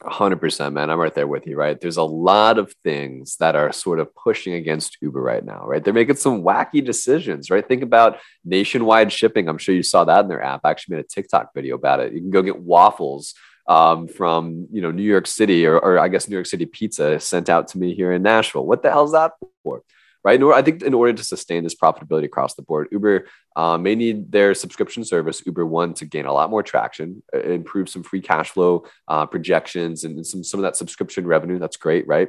[0.03, 0.89] 100% man.
[0.89, 1.79] I'm right there with you right?
[1.79, 5.85] There's a lot of things that are sort of pushing against uber right now right?
[5.85, 7.67] They're making some wacky decisions right?
[7.67, 9.47] Think about nationwide shipping.
[9.47, 10.63] I'm sure you saw that in their app.
[10.65, 12.15] I actually made a tiktok video about it.
[12.15, 13.35] You can go get waffles
[13.67, 17.21] um, from you know new york city or, or i guess new york city pizza
[17.21, 18.67] sent out to me here in nashville.
[18.67, 19.33] What the hell's that
[19.63, 19.83] for
[20.25, 20.43] right?
[20.43, 24.31] I think in order to sustain this profitability across the board, Uber uh, may need
[24.31, 28.21] their subscription service, Uber One, to gain a lot more traction, uh, improve some free
[28.21, 31.59] cash flow uh, projections and some, some of that subscription revenue.
[31.59, 32.29] That's great, right?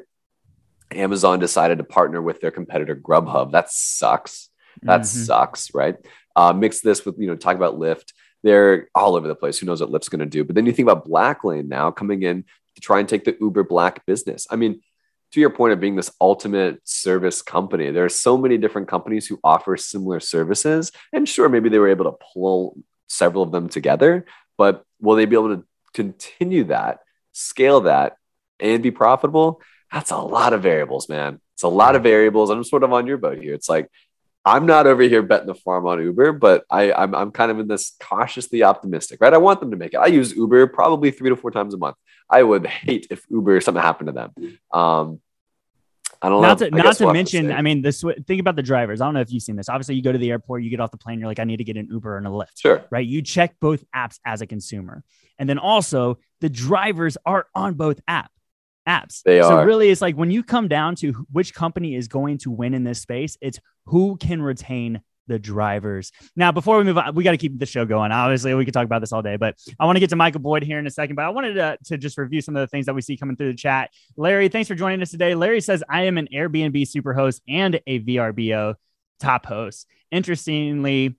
[0.91, 3.51] Amazon decided to partner with their competitor Grubhub.
[3.51, 4.49] That sucks.
[4.83, 5.23] That mm-hmm.
[5.23, 5.95] sucks, right?
[6.35, 8.13] Uh, mix this with, you know, talk about Lyft.
[8.43, 9.59] They're all over the place.
[9.59, 10.43] Who knows what Lyft's going to do?
[10.43, 12.43] But then you think about Blacklane now coming in
[12.75, 14.47] to try and take the Uber Black business.
[14.49, 14.81] I mean,
[15.31, 19.27] to your point of being this ultimate service company, there are so many different companies
[19.27, 20.91] who offer similar services.
[21.13, 24.25] And sure, maybe they were able to pull several of them together,
[24.57, 26.99] but will they be able to continue that,
[27.31, 28.17] scale that,
[28.59, 29.61] and be profitable?
[29.91, 31.39] That's a lot of variables, man.
[31.55, 32.49] It's a lot of variables.
[32.49, 33.53] I'm sort of on your boat here.
[33.53, 33.89] It's like
[34.43, 37.59] I'm not over here betting the farm on Uber, but I, I'm, I'm kind of
[37.59, 39.33] in this cautiously optimistic, right?
[39.33, 39.97] I want them to make it.
[39.97, 41.95] I use Uber probably three to four times a month.
[42.29, 44.59] I would hate if Uber something happened to them.
[44.71, 45.19] Um,
[46.23, 46.69] I don't not know.
[46.69, 49.01] To, not to we'll mention, I mean, this think about the drivers.
[49.01, 49.69] I don't know if you've seen this.
[49.69, 51.57] Obviously, you go to the airport, you get off the plane, you're like, I need
[51.57, 52.59] to get an Uber and a Lyft.
[52.59, 52.85] Sure.
[52.91, 53.05] Right.
[53.05, 55.03] You check both apps as a consumer.
[55.39, 58.31] And then also the drivers are on both app
[58.87, 59.21] apps.
[59.23, 59.65] They so are.
[59.65, 62.83] really it's like when you come down to which company is going to win in
[62.83, 66.11] this space, it's who can retain the drivers.
[66.35, 68.11] Now, before we move on, we got to keep the show going.
[68.11, 70.41] Obviously, we could talk about this all day, but I want to get to Michael
[70.41, 71.15] Boyd here in a second.
[71.15, 73.35] But I wanted to, to just review some of the things that we see coming
[73.35, 73.91] through the chat.
[74.17, 75.35] Larry, thanks for joining us today.
[75.35, 78.75] Larry says, I am an Airbnb super host and a VRBO
[79.19, 79.87] top host.
[80.11, 81.15] Interestingly,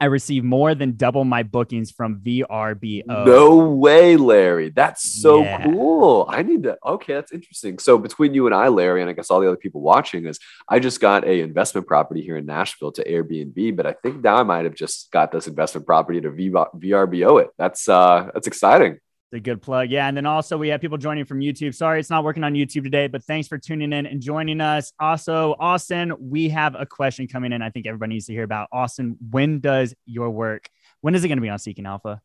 [0.00, 3.04] I receive more than double my bookings from VRBO.
[3.06, 4.70] No way, Larry.
[4.70, 5.64] That's so yeah.
[5.64, 6.26] cool.
[6.28, 6.76] I need to.
[6.84, 7.78] Okay, that's interesting.
[7.78, 10.38] So between you and I, Larry, and I guess all the other people watching is,
[10.68, 14.36] I just got a investment property here in Nashville to Airbnb, but I think now
[14.36, 17.50] I might have just got this investment property to VRBO it.
[17.56, 18.98] That's uh, that's exciting
[19.36, 19.90] a good plug.
[19.90, 20.08] Yeah.
[20.08, 21.74] And then also we have people joining from YouTube.
[21.74, 24.92] Sorry, it's not working on YouTube today, but thanks for tuning in and joining us.
[24.98, 27.62] Also, Austin, we have a question coming in.
[27.62, 29.16] I think everybody needs to hear about Austin.
[29.30, 30.68] When does your work?
[31.00, 32.20] When is it going to be on Seeking Alpha?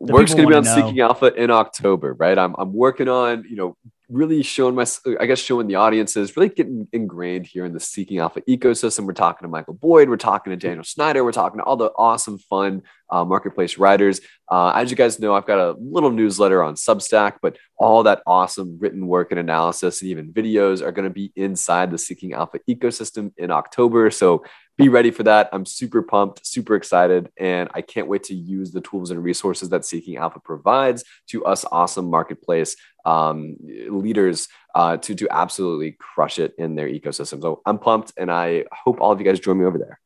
[0.00, 0.74] The Work's going to be on know.
[0.74, 2.38] Seeking Alpha in October, right?
[2.38, 3.76] I'm, I'm working on, you know,
[4.08, 4.86] really showing my,
[5.18, 9.06] I guess, showing the audiences, really getting ingrained here in the Seeking Alpha ecosystem.
[9.06, 11.90] We're talking to Michael Boyd, we're talking to Daniel Snyder, we're talking to all the
[11.96, 14.20] awesome, fun uh, marketplace writers.
[14.50, 18.22] Uh, as you guys know, I've got a little newsletter on Substack, but all that
[18.26, 22.32] awesome written work and analysis and even videos are going to be inside the Seeking
[22.32, 24.10] Alpha ecosystem in October.
[24.10, 24.44] So
[24.78, 25.48] be ready for that.
[25.52, 29.68] I'm super pumped, super excited, and I can't wait to use the tools and resources
[29.70, 33.56] that Seeking Alpha provides to us awesome marketplace um,
[33.90, 37.42] leaders uh, to to absolutely crush it in their ecosystem.
[37.42, 39.98] So I'm pumped, and I hope all of you guys join me over there.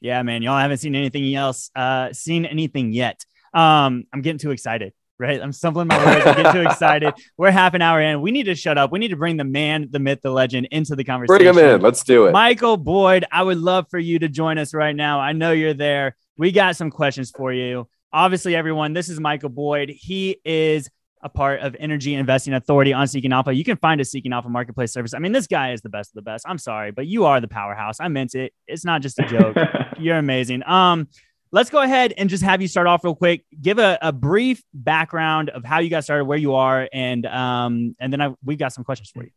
[0.00, 3.24] Yeah, man, y'all haven't seen anything else, uh, seen anything yet.
[3.52, 4.92] Um, I'm getting too excited.
[5.20, 6.24] Right, I'm stumbling my words.
[6.24, 7.12] I get too excited.
[7.36, 8.20] We're half an hour in.
[8.20, 8.92] We need to shut up.
[8.92, 11.52] We need to bring the man, the myth, the legend into the conversation.
[11.52, 11.80] Bring him in.
[11.80, 12.32] Let's do it.
[12.32, 15.18] Michael Boyd, I would love for you to join us right now.
[15.18, 16.16] I know you're there.
[16.36, 17.88] We got some questions for you.
[18.12, 19.88] Obviously, everyone, this is Michael Boyd.
[19.90, 20.88] He is
[21.22, 23.52] a part of Energy Investing Authority on Seeking Alpha.
[23.52, 25.14] You can find a Seeking Alpha marketplace service.
[25.14, 26.44] I mean, this guy is the best of the best.
[26.48, 27.98] I'm sorry, but you are the powerhouse.
[28.00, 28.52] I meant it.
[28.66, 29.56] It's not just a joke.
[29.98, 30.62] You're amazing.
[30.66, 31.08] Um,
[31.50, 33.44] let's go ahead and just have you start off real quick.
[33.60, 37.96] Give a, a brief background of how you got started, where you are, and um,
[37.98, 39.30] and then I, we've got some questions for you.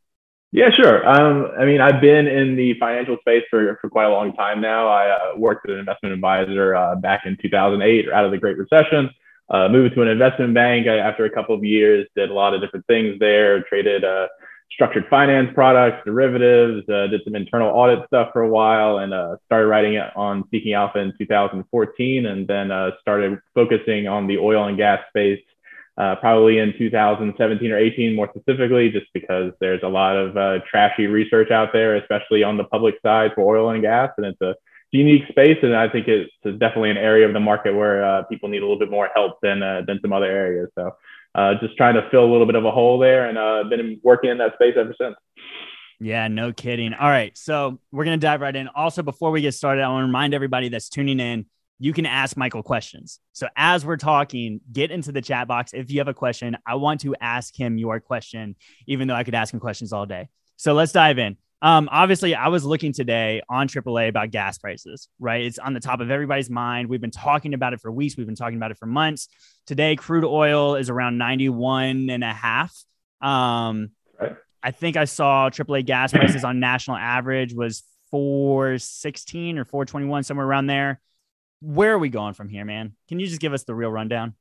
[0.53, 1.07] Yeah, sure.
[1.07, 4.59] Um, I mean, I've been in the financial space for, for quite a long time
[4.59, 4.89] now.
[4.89, 8.57] I uh, worked as an investment advisor uh, back in 2008, out of the Great
[8.57, 9.09] Recession
[9.51, 12.61] uh, moved to an investment bank after a couple of years, did a lot of
[12.61, 14.27] different things there, traded uh,
[14.71, 19.35] structured finance products, derivatives, uh, did some internal audit stuff for a while, and uh,
[19.45, 24.37] started writing it on Seeking Alpha in 2014, and then uh, started focusing on the
[24.37, 25.41] oil and gas space.
[25.97, 31.05] Uh, probably in 2017 or 18, more specifically, just because there's a lot of trashy
[31.05, 34.55] research out there, especially on the public side for oil and gas, and it's a
[34.91, 38.49] unique space, and I think it's definitely an area of the market where uh, people
[38.49, 40.69] need a little bit more help than uh, than some other areas.
[40.75, 40.95] So,
[41.33, 43.99] uh, just trying to fill a little bit of a hole there, and uh, been
[44.03, 45.15] working in that space ever since.
[45.99, 46.93] Yeah, no kidding.
[46.93, 48.67] All right, so we're gonna dive right in.
[48.69, 51.45] Also, before we get started, I want to remind everybody that's tuning in.
[51.79, 53.19] You can ask Michael questions.
[53.33, 55.73] So as we're talking, get into the chat box.
[55.73, 59.23] If you have a question, I want to ask him your question, even though I
[59.23, 60.29] could ask him questions all day.
[60.57, 61.37] So let's dive in.
[61.61, 65.45] Um, obviously, I was looking today on AAA about gas prices, right?
[65.45, 66.89] It's on the top of everybody's mind.
[66.89, 68.17] We've been talking about it for weeks.
[68.17, 69.27] We've been talking about it for months.
[69.67, 72.75] Today, crude oil is around 91 and a half.
[73.21, 74.35] Um, right.
[74.63, 80.45] I think I saw AAA gas prices on national average was 416 or 421, somewhere
[80.45, 80.99] around there.
[81.61, 82.95] Where are we going from here, man?
[83.07, 84.33] Can you just give us the real rundown?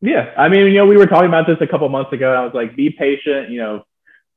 [0.00, 0.32] Yeah.
[0.38, 2.32] I mean, you know, we were talking about this a couple months ago.
[2.32, 3.82] I was like, be patient, you know,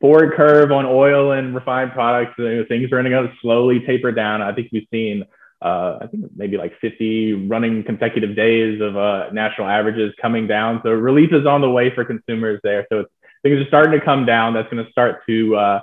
[0.02, 2.34] forward curve on oil and refined products.
[2.38, 4.42] You know, things are going to slowly taper down.
[4.42, 5.24] I think we've seen,
[5.62, 10.82] uh, I think maybe like 50 running consecutive days of uh, national averages coming down.
[10.84, 12.88] So relief is on the way for consumers there.
[12.92, 13.06] So
[13.44, 14.56] things are starting to come down.
[14.56, 15.82] That's going to start to uh,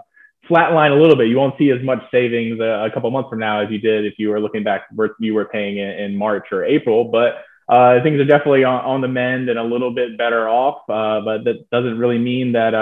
[0.50, 1.28] flatline a little bit.
[1.28, 4.04] You won't see as much savings a, a couple months from now as you did
[4.04, 7.04] if you were looking back where you were paying in, in March or April.
[7.04, 10.82] But uh, things are definitely on, on, the mend and a little bit better off.
[10.88, 12.74] Uh, but that doesn't really mean that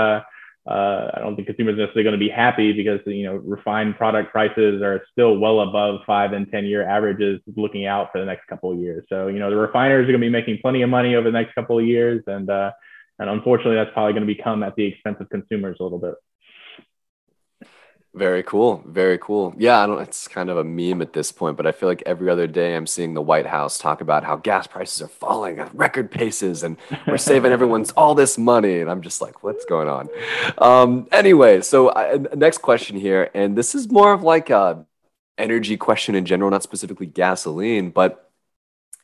[0.69, 3.97] uh, I don't think consumers are necessarily going to be happy because you know refined
[3.97, 8.27] product prices are still well above five and ten year averages looking out for the
[8.27, 9.05] next couple of years.
[9.09, 11.39] So you know the refiners are going to be making plenty of money over the
[11.39, 12.73] next couple of years, and uh,
[13.21, 16.15] and unfortunately that's probably going to become at the expense of consumers a little bit.
[18.17, 18.83] Very cool.
[18.87, 19.55] Very cool.
[19.59, 22.03] Yeah, I don't it's kind of a meme at this point, but I feel like
[22.07, 25.59] every other day I'm seeing the White House talk about how gas prices are falling
[25.59, 29.67] at record paces and we're saving everyone's all this money and I'm just like, what's
[29.67, 30.09] going on?
[30.57, 34.87] Um anyway, so I, next question here and this is more of like a
[35.37, 38.26] energy question in general, not specifically gasoline, but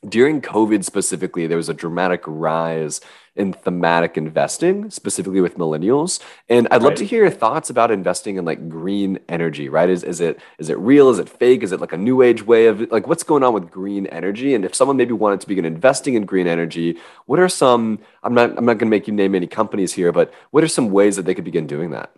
[0.08, 3.00] during COVID specifically, there was a dramatic rise
[3.34, 6.20] in thematic investing, specifically with millennials.
[6.48, 6.96] And I'd love right.
[6.98, 9.88] to hear your thoughts about investing in like green energy, right?
[9.88, 11.08] Is, is it is it real?
[11.08, 11.62] Is it fake?
[11.62, 14.54] Is it like a new age way of like what's going on with green energy?
[14.54, 18.34] And if someone maybe wanted to begin investing in green energy, what are some I'm
[18.34, 21.16] not I'm not gonna make you name any companies here, but what are some ways
[21.16, 22.14] that they could begin doing that?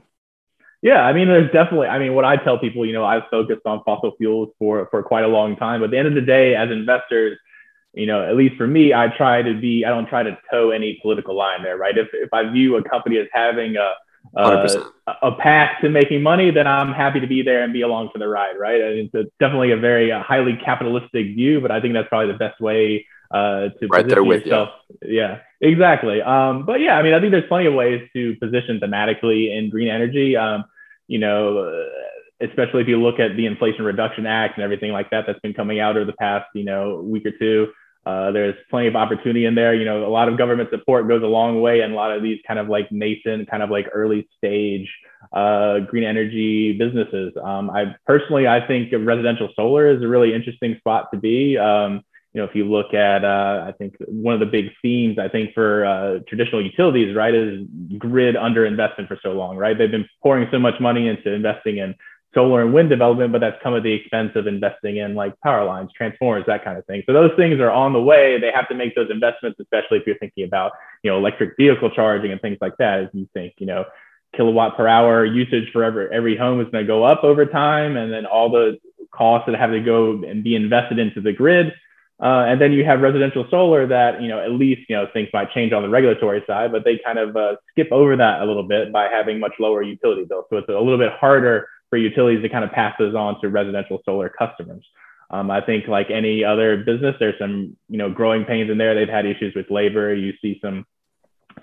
[0.82, 1.86] Yeah, I mean, there's definitely.
[1.86, 5.02] I mean, what I tell people, you know, I've focused on fossil fuels for for
[5.02, 5.80] quite a long time.
[5.80, 7.38] But at the end of the day, as investors,
[7.94, 10.70] you know, at least for me, I try to be, I don't try to toe
[10.70, 11.96] any political line there, right?
[11.96, 13.92] If, if I view a company as having a,
[14.36, 14.66] a,
[15.22, 18.18] a, path to making money, then I'm happy to be there and be along for
[18.18, 18.80] the ride, right?
[18.80, 22.32] And it's a, definitely a very uh, highly capitalistic view, but I think that's probably
[22.32, 24.70] the best way uh, to right there with yourself.
[25.02, 25.16] You.
[25.16, 26.22] Yeah, exactly.
[26.22, 29.70] Um, but yeah, I mean, I think there's plenty of ways to position thematically in
[29.70, 30.36] green energy.
[30.36, 30.64] Um,
[31.06, 35.10] you know, uh, especially if you look at the Inflation Reduction Act and everything like
[35.10, 37.68] that that's been coming out over the past, you know, week or two.
[38.06, 39.74] Uh, there's plenty of opportunity in there.
[39.74, 42.22] You know, a lot of government support goes a long way, and a lot of
[42.22, 44.90] these kind of like nascent, kind of like early stage
[45.32, 47.32] uh, green energy businesses.
[47.42, 51.56] Um, I personally, I think residential solar is a really interesting spot to be.
[51.56, 52.02] Um,
[52.34, 55.28] you know, if you look at, uh, I think one of the big themes, I
[55.28, 57.64] think for uh, traditional utilities, right, is
[57.96, 59.78] grid underinvestment for so long, right?
[59.78, 61.94] They've been pouring so much money into investing in
[62.34, 65.64] solar and wind development, but that's come at the expense of investing in like power
[65.64, 67.02] lines, transformers, that kind of thing.
[67.06, 68.38] So those things are on the way.
[68.38, 71.90] They have to make those investments, especially if you're thinking about, you know, electric vehicle
[71.90, 73.00] charging and things like that.
[73.00, 73.84] As you think, you know,
[74.36, 77.96] kilowatt per hour usage for every, every home is going to go up over time.
[77.96, 78.78] And then all the
[79.12, 81.72] costs that have to go and be invested into the grid.
[82.22, 85.28] Uh, and then you have residential solar that, you know, at least, you know, things
[85.32, 88.44] might change on the regulatory side, but they kind of uh, skip over that a
[88.44, 90.44] little bit by having much lower utility bills.
[90.48, 93.48] So it's a little bit harder for utilities to kind of pass those on to
[93.48, 94.84] residential solar customers.
[95.30, 98.96] Um, I think like any other business, there's some you know growing pains in there.
[98.96, 100.12] They've had issues with labor.
[100.12, 100.84] You see some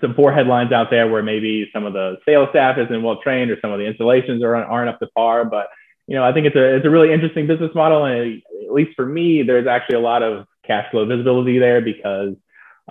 [0.00, 3.50] some poor headlines out there where maybe some of the sales staff isn't well trained
[3.50, 5.44] or some of the installations are, aren't up to par.
[5.44, 5.68] But
[6.06, 8.96] you know, I think it's a it's a really interesting business model, and at least
[8.96, 12.34] for me, there's actually a lot of cash flow visibility there because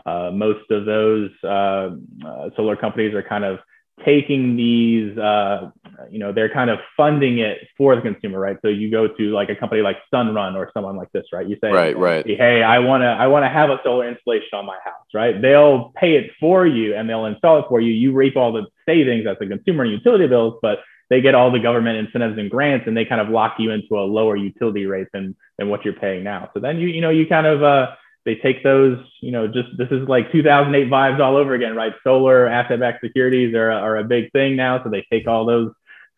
[0.05, 1.89] uh, most of those uh,
[2.23, 3.57] uh, solar companies are kind of
[4.05, 5.71] taking these, uh,
[6.09, 8.57] you know, they're kind of funding it for the consumer, right?
[8.61, 11.47] So you go to like a company like Sunrun or someone like this, right?
[11.47, 12.25] You say, right, right.
[12.25, 15.41] Hey, I want to, I want to have a solar installation on my house, right?
[15.41, 17.91] They'll pay it for you and they'll install it for you.
[17.91, 21.51] You reap all the savings as a consumer and utility bills, but they get all
[21.51, 24.85] the government incentives and grants and they kind of lock you into a lower utility
[24.85, 26.49] rate than, than what you're paying now.
[26.53, 27.91] So then you, you know, you kind of, uh,
[28.25, 31.93] they take those, you know, just this is like 2008 vibes all over again, right?
[32.03, 34.83] Solar asset-backed securities are, are a big thing now.
[34.83, 35.71] So they take all those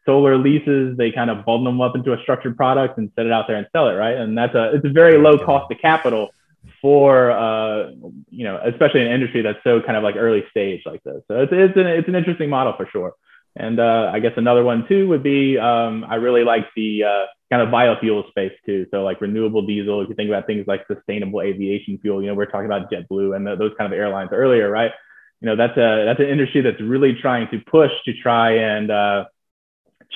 [0.05, 3.31] solar leases, they kind of bundle them up into a structured product and set it
[3.31, 4.15] out there and sell it, right?
[4.15, 6.33] And that's a it's a very low cost of capital
[6.81, 7.91] for uh,
[8.29, 11.21] you know, especially an industry that's so kind of like early stage like this.
[11.27, 13.13] So it's it's an it's an interesting model for sure.
[13.55, 17.25] And uh, I guess another one too would be um, I really like the uh,
[17.51, 18.87] kind of biofuel space too.
[18.89, 22.33] So like renewable diesel, if you think about things like sustainable aviation fuel, you know,
[22.33, 24.91] we are talking about JetBlue and those kind of airlines earlier, right?
[25.39, 28.89] You know, that's a that's an industry that's really trying to push to try and
[28.89, 29.25] uh,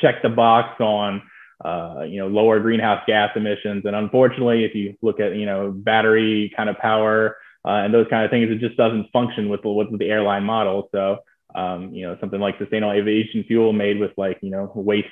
[0.02, 1.22] check the box on
[1.64, 3.84] uh, you know lower greenhouse gas emissions.
[3.86, 8.08] And unfortunately, if you look at you know battery kind of power uh, and those
[8.10, 10.90] kind of things, it just doesn't function with with the airline model.
[10.92, 11.18] So
[11.56, 15.08] um, you know something like sustainable aviation fuel made with like you know waste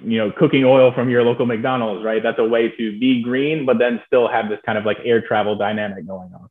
[0.00, 2.22] you know, cooking oil from your local McDonald's, right?
[2.22, 5.20] That's a way to be green, but then still have this kind of like air
[5.20, 6.48] travel dynamic going on.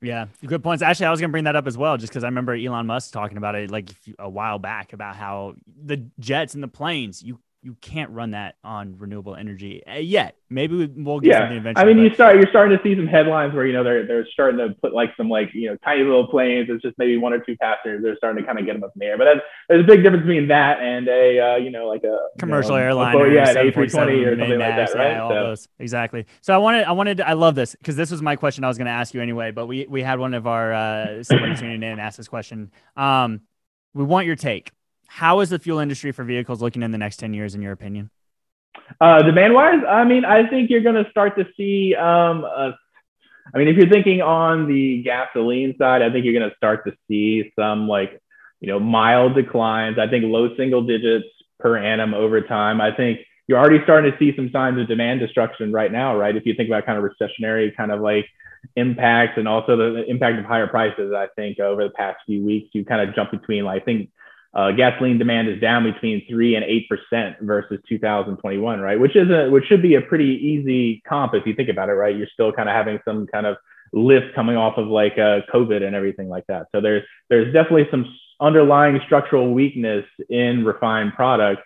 [0.00, 0.82] Yeah, good points.
[0.82, 2.86] Actually, I was going to bring that up as well, just because I remember Elon
[2.86, 7.22] Musk talking about it like a while back about how the jets and the planes,
[7.22, 10.36] you you can't run that on renewable energy uh, yet.
[10.50, 11.38] Maybe we'll get yeah.
[11.40, 11.90] something eventually.
[11.90, 14.26] I mean, you start you're starting to see some headlines where you know they're they're
[14.32, 16.68] starting to put like some like you know tiny little planes.
[16.68, 18.02] It's just maybe one or two passengers.
[18.02, 19.16] They're starting to kind of get them up in the air.
[19.16, 22.18] But that's, there's a big difference between that and a uh, you know like a
[22.38, 23.76] commercial you know, airline, or, yeah, an A320
[24.26, 25.12] or something like that, right?
[25.12, 25.34] Yeah, all so.
[25.34, 26.26] those exactly.
[26.40, 28.76] So I wanted I wanted I love this because this was my question I was
[28.76, 29.52] going to ask you anyway.
[29.52, 32.72] But we we had one of our uh, somebody tuning in and asked this question.
[32.96, 33.42] Um,
[33.94, 34.72] we want your take
[35.14, 37.72] how is the fuel industry for vehicles looking in the next 10 years, in your
[37.72, 38.10] opinion?
[38.98, 41.94] Uh, demand wise, I mean, I think you're going to start to see.
[41.94, 42.74] Um, a,
[43.54, 46.86] I mean, if you're thinking on the gasoline side, I think you're going to start
[46.86, 48.22] to see some like,
[48.60, 49.98] you know, mild declines.
[49.98, 51.26] I think low single digits
[51.60, 52.80] per annum over time.
[52.80, 56.34] I think you're already starting to see some signs of demand destruction right now, right?
[56.34, 58.24] If you think about kind of recessionary kind of like
[58.76, 62.70] impacts and also the impact of higher prices, I think over the past few weeks,
[62.72, 64.08] you kind of jump between, like, I think
[64.54, 69.00] uh, gasoline demand is down between three and eight percent versus 2021, right?
[69.00, 71.92] Which is a which should be a pretty easy comp if you think about it,
[71.92, 72.14] right?
[72.14, 73.56] You're still kind of having some kind of
[73.92, 76.66] lift coming off of like uh, COVID and everything like that.
[76.72, 78.06] So there's there's definitely some
[78.40, 81.62] underlying structural weakness in refined products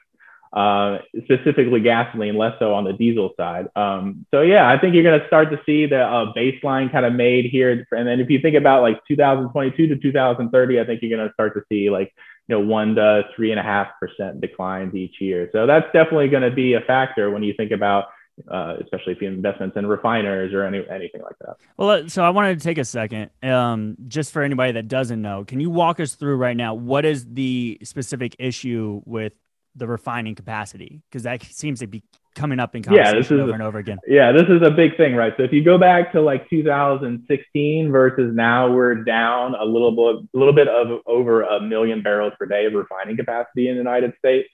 [0.57, 3.69] uh, specifically gasoline, less so on the diesel side.
[3.77, 7.05] Um, so yeah, I think you're going to start to see the uh, baseline kind
[7.05, 7.87] of made here.
[7.93, 11.35] And then if you think about like 2022 to 2030, I think you're going to
[11.35, 12.15] start to see like
[12.49, 15.49] you know one to three and a half percent declines each year.
[15.53, 18.07] So that's definitely going to be a factor when you think about.
[18.51, 21.57] Uh, especially if you investments in refiners or any, anything like that.
[21.79, 25.47] Well, so I wanted to take a second, um, just for anybody that doesn't know,
[25.47, 29.33] can you walk us through right now what is the specific issue with
[29.77, 32.03] the refining capacity because that seems to be
[32.37, 33.99] coming up in conversation yeah, this is over and over again.
[34.07, 35.33] Yeah, this is a big thing, right?
[35.37, 40.29] So if you go back to like 2016 versus now, we're down a little bit,
[40.35, 43.81] a little bit of over a million barrels per day of refining capacity in the
[43.81, 44.49] United States.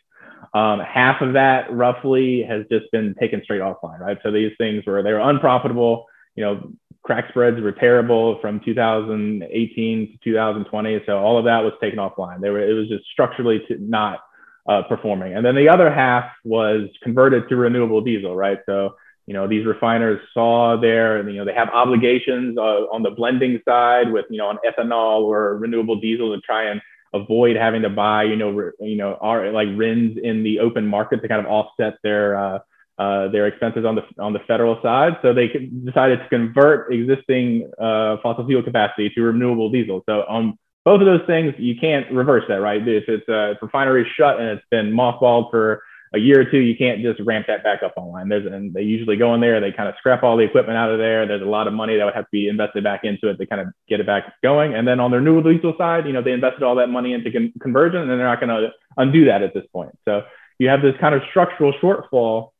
[0.54, 4.18] Um, half of that roughly has just been taken straight offline, right?
[4.22, 6.06] So these things were they were unprofitable.
[6.34, 6.72] You know,
[7.02, 11.02] crack spreads were terrible from 2018 to 2020.
[11.06, 12.40] So all of that was taken offline.
[12.40, 14.20] They were it was just structurally not
[14.68, 15.34] uh, performing.
[15.34, 18.58] And then the other half was converted to renewable diesel, right?
[18.66, 18.96] So,
[19.26, 23.60] you know, these refiners saw their, you know, they have obligations uh, on the blending
[23.66, 26.80] side with, you know, on ethanol or renewable diesel to try and
[27.12, 30.86] avoid having to buy, you know, re, you know, our like RINs in the open
[30.86, 32.58] market to kind of offset their uh,
[32.98, 35.18] uh, their expenses on the on the federal side.
[35.22, 40.02] So they decided to convert existing uh, fossil fuel capacity to renewable diesel.
[40.06, 42.86] So on both of those things you can't reverse that, right?
[42.86, 45.82] If it's a refinery shut and it's been mothballed for
[46.14, 48.28] a year or two, you can't just ramp that back up online.
[48.28, 50.90] There's and they usually go in there, they kind of scrap all the equipment out
[50.90, 51.26] of there.
[51.26, 53.46] There's a lot of money that would have to be invested back into it to
[53.46, 54.74] kind of get it back going.
[54.74, 57.30] And then on their renewable diesel side, you know, they invested all that money into
[57.30, 59.96] con- conversion, and they're not going to undo that at this point.
[60.04, 60.22] So
[60.58, 62.50] you have this kind of structural shortfall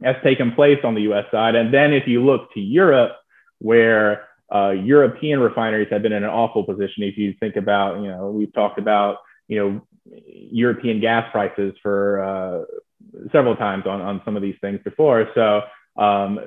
[0.00, 1.24] that's taken place on the U.S.
[1.32, 1.54] side.
[1.54, 3.16] And then if you look to Europe,
[3.58, 7.02] where uh, European refineries have been in an awful position.
[7.02, 9.18] If you think about, you know, we've talked about,
[9.48, 9.86] you know,
[10.26, 15.28] European gas prices for uh, several times on, on some of these things before.
[15.34, 15.62] So
[16.00, 16.38] um,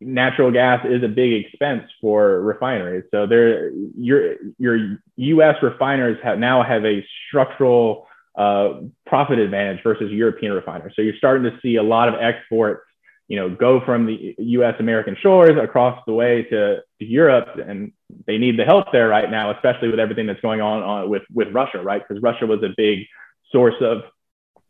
[0.00, 3.04] natural gas is a big expense for refineries.
[3.10, 5.56] So there, your your U.S.
[5.62, 8.06] refiners have now have a structural
[8.36, 10.92] uh, profit advantage versus European refiners.
[10.96, 12.82] So you're starting to see a lot of exports
[13.28, 14.74] you know, go from the U.S.
[14.78, 17.92] American shores across the way to, to Europe, and
[18.26, 21.22] they need the help there right now, especially with everything that's going on, on with
[21.32, 22.02] with Russia, right?
[22.06, 23.06] Because Russia was a big
[23.50, 24.02] source of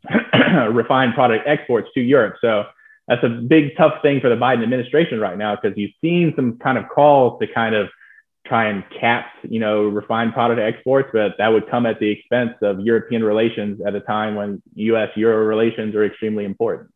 [0.73, 2.35] refined product exports to Europe.
[2.39, 2.65] So
[3.07, 6.57] that's a big tough thing for the Biden administration right now because you've seen some
[6.57, 7.89] kind of calls to kind of
[8.47, 12.53] try and cap, you know, refined product exports, but that would come at the expense
[12.61, 15.09] of European relations at a time when U.S.
[15.15, 16.91] Euro relations are extremely important.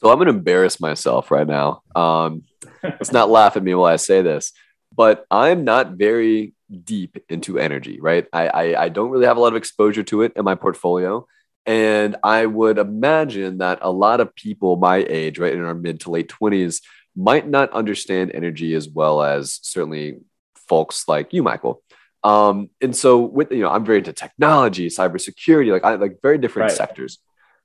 [0.00, 0.10] So.
[0.10, 1.82] I'm going to embarrass myself right now.
[1.94, 2.44] Um,
[2.82, 4.52] let's not laugh at me while I say this,
[4.94, 8.26] but I'm not very deep into energy, right?
[8.32, 11.26] I, I, I don't really have a lot of exposure to it in my portfolio.
[11.66, 16.00] And I would imagine that a lot of people my age, right, in our mid
[16.00, 16.80] to late 20s,
[17.14, 20.18] might not understand energy as well as certainly
[20.68, 21.82] folks like you, Michael.
[22.24, 26.38] Um, and so with you know, I'm very into technology, cybersecurity, like I like very
[26.38, 26.76] different right.
[26.76, 27.18] sectors.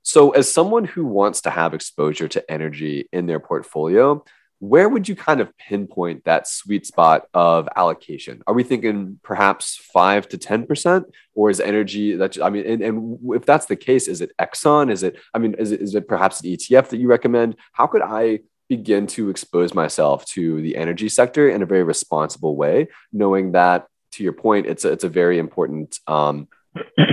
[0.04, 4.22] So, as someone who wants to have exposure to energy in their portfolio,
[4.58, 8.42] where would you kind of pinpoint that sweet spot of allocation?
[8.46, 11.04] Are we thinking perhaps five to 10%?
[11.34, 14.92] Or is energy that, I mean, and, and if that's the case, is it Exxon?
[14.92, 17.56] Is it, I mean, is it, is it perhaps an ETF that you recommend?
[17.72, 22.56] How could I begin to expose myself to the energy sector in a very responsible
[22.56, 26.46] way, knowing that, to your point, it's a, it's a very important, um,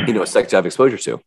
[0.07, 1.21] you know, sector to have exposure to?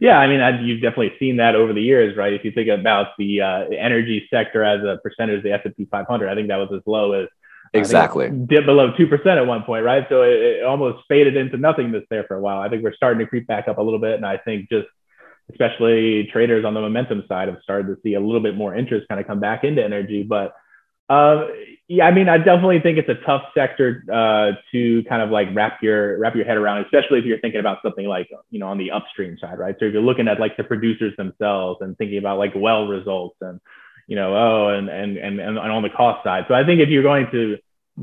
[0.00, 2.32] Yeah, I mean, I, you've definitely seen that over the years, right?
[2.32, 6.28] If you think about the uh, energy sector as a percentage of the S&P 500,
[6.28, 7.28] I think that was as low as
[7.72, 10.06] exactly dipped below two percent at one point, right?
[10.08, 12.60] So it, it, almost faded into nothingness there for a while.
[12.60, 14.88] I think we're starting to creep back up a little bit, and I think just
[15.50, 19.06] especially traders on the momentum side have started to see a little bit more interest
[19.08, 20.22] kind of come back into energy.
[20.22, 20.54] But
[21.08, 21.46] Uh,
[21.88, 25.48] yeah, I mean, I definitely think it's a tough sector uh, to kind of like
[25.54, 28.66] wrap your wrap your head around, especially if you're thinking about something like you know
[28.66, 29.76] on the upstream side, right?
[29.78, 33.36] So if you're looking at like the producers themselves and thinking about like well results
[33.40, 33.60] and
[34.08, 36.46] you know oh and and and and on the cost side.
[36.48, 37.56] So I think if you're going to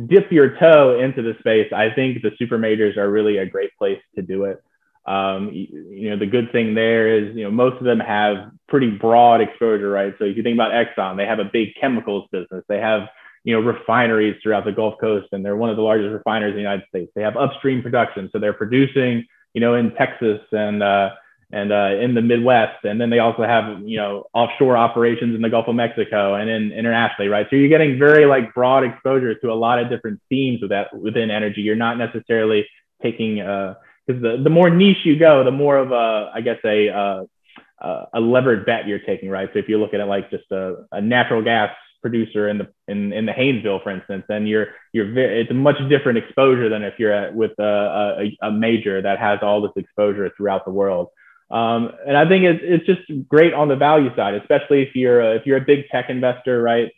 [0.07, 3.75] dip your toe into the space, I think the super majors are really a great
[3.77, 4.63] place to do it.
[5.05, 8.89] Um, you, know, the good thing there is, you know, most of them have pretty
[8.89, 10.13] broad exposure, right?
[10.17, 12.63] So if you think about Exxon, they have a big chemicals business.
[12.69, 13.09] They have,
[13.43, 16.55] you know, refineries throughout the Gulf Coast, and they're one of the largest refiners in
[16.55, 17.11] the United States.
[17.15, 21.09] They have upstream production, so they're producing, you know, in Texas and uh,
[21.53, 25.41] and uh, in the Midwest, and then they also have, you know, offshore operations in
[25.43, 27.45] the Gulf of Mexico and in internationally, right?
[27.47, 30.97] So you're getting very like broad exposure to a lot of different themes with that
[30.97, 31.61] within energy.
[31.61, 32.65] You're not necessarily
[33.03, 33.75] taking uh,
[34.05, 38.05] because the, the more niche you go, the more of a, I guess, a, uh,
[38.13, 39.49] a levered bet you're taking, right?
[39.53, 41.69] So if you're looking at like just a, a natural gas
[42.01, 45.55] producer in the in, in the Haynesville, for instance, then you're you're very, it's a
[45.55, 49.61] much different exposure than if you're at, with a, a, a, major that has all
[49.61, 51.09] this exposure throughout the world.
[51.49, 55.21] Um, and I think it's, it's just great on the value side, especially if you're
[55.21, 56.91] a, if you're a big tech investor, right?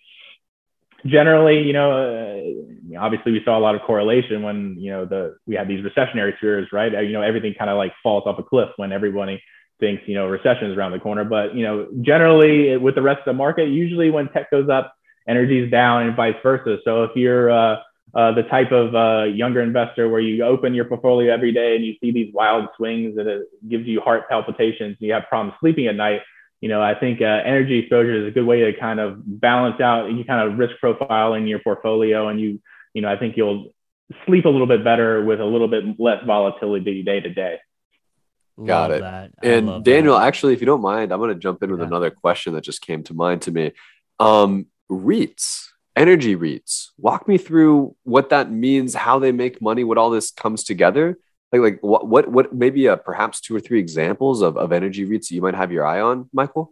[1.05, 5.37] Generally, you know, uh, obviously we saw a lot of correlation when, you know, the,
[5.45, 6.93] we had these recessionary fears, right?
[6.93, 9.41] Uh, you know, everything kind of like falls off a cliff when everybody
[9.79, 11.23] thinks, you know, recession is around the corner.
[11.23, 14.95] But, you know, generally with the rest of the market, usually when tech goes up,
[15.27, 16.77] energy is down and vice versa.
[16.83, 17.77] So if you're, uh,
[18.13, 21.85] uh, the type of uh, younger investor where you open your portfolio every day and
[21.85, 25.53] you see these wild swings and it gives you heart palpitations and you have problems
[25.59, 26.21] sleeping at night,
[26.61, 29.79] you know, I think uh, energy exposure is a good way to kind of balance
[29.81, 32.61] out you kind of risk profile in your portfolio, and you,
[32.93, 33.73] you know, I think you'll
[34.25, 37.59] sleep a little bit better with a little bit less volatility day to day.
[38.63, 39.33] Got it.
[39.43, 40.27] And Daniel, that.
[40.27, 41.87] actually, if you don't mind, I'm going to jump in with yeah.
[41.87, 43.73] another question that just came to mind to me.
[44.19, 49.97] Um, REITs, energy REITs, walk me through what that means, how they make money, what
[49.97, 51.17] all this comes together,
[51.51, 55.05] like like what what what maybe uh, perhaps two or three examples of, of energy
[55.05, 56.71] REITs that you might have your eye on, Michael?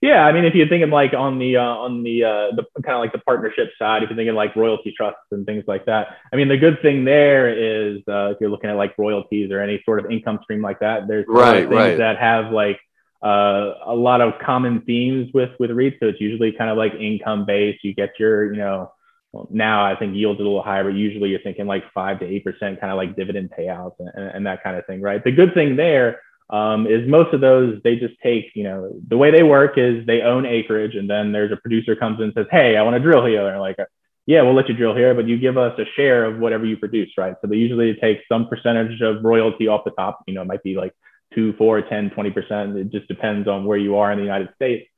[0.00, 2.96] Yeah, I mean, if you're thinking like on the uh, on the uh, the kind
[2.96, 6.18] of like the partnership side, if you're thinking like royalty trusts and things like that,
[6.32, 9.60] I mean, the good thing there is uh, if you're looking at like royalties or
[9.60, 11.96] any sort of income stream like that, there's right, things right.
[11.96, 12.80] that have like
[13.22, 16.00] uh, a lot of common themes with with REITs.
[16.00, 17.82] So it's usually kind of like income based.
[17.84, 18.92] You get your you know
[19.34, 22.24] well, now I think yields a little higher, but usually you're thinking like five to
[22.24, 25.24] eight percent, kind of like dividend payouts and, and, that kind of thing, right?
[25.24, 26.20] The good thing there
[26.50, 30.06] um, is most of those they just take, you know, the way they work is
[30.06, 32.94] they own acreage, and then there's a producer comes in and says, "Hey, I want
[32.94, 33.76] to drill here," and like,
[34.26, 36.76] "Yeah, we'll let you drill here, but you give us a share of whatever you
[36.76, 40.20] produce, right?" So they usually take some percentage of royalty off the top.
[40.28, 40.92] You know, it might be like
[41.34, 42.76] two, four, 10, 20 percent.
[42.76, 44.88] It just depends on where you are in the United States.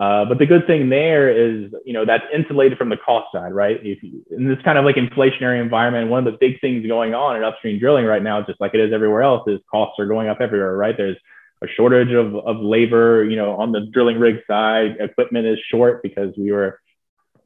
[0.00, 3.52] Uh, but the good thing there is, you know, that's insulated from the cost side,
[3.52, 3.78] right?
[3.82, 7.12] If you, in this kind of like inflationary environment, one of the big things going
[7.12, 10.06] on in upstream drilling right now, just like it is everywhere else, is costs are
[10.06, 10.96] going up everywhere, right?
[10.96, 11.18] There's
[11.62, 16.02] a shortage of, of labor, you know, on the drilling rig side, equipment is short
[16.02, 16.80] because we were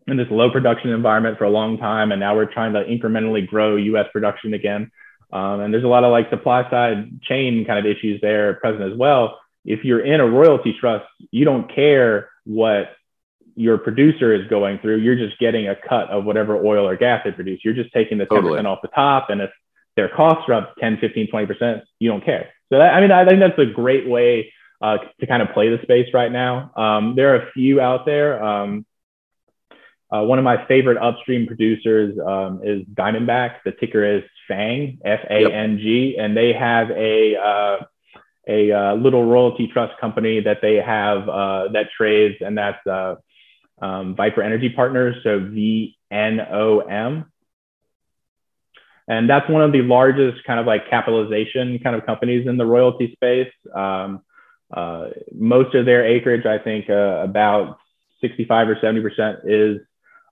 [0.07, 2.13] in this low production environment for a long time.
[2.13, 4.93] And now we're trying to incrementally grow US production again.
[5.33, 8.93] Um, and there's a lot of like supply side chain kind of issues there present
[8.93, 9.41] as well.
[9.65, 12.91] If you're in a royalty trust, you don't care what
[13.57, 14.97] your producer is going through.
[14.97, 17.61] You're just getting a cut of whatever oil or gas they produce.
[17.65, 18.59] You're just taking the 10% totally.
[18.61, 19.31] off the top.
[19.31, 19.51] And if
[19.97, 22.51] their costs are up 10, 15, 20%, you don't care.
[22.71, 25.69] So that, I mean, I think that's a great way uh, to kind of play
[25.75, 26.73] the space right now.
[26.77, 28.43] Um, there are a few out there.
[28.43, 28.85] Um,
[30.11, 33.57] uh, one of my favorite upstream producers um, is Diamondback.
[33.65, 37.85] The ticker is FANG, F A N G, and they have a uh,
[38.49, 43.17] a uh, little royalty trust company that they have uh, that trades, and that's uh,
[43.81, 47.27] um, Viper Energy Partners, so VNOM.
[49.07, 52.65] And that's one of the largest kind of like capitalization kind of companies in the
[52.65, 53.53] royalty space.
[53.75, 54.23] Um,
[54.73, 57.79] uh, most of their acreage, I think uh, about
[58.23, 59.81] 65 or 70% is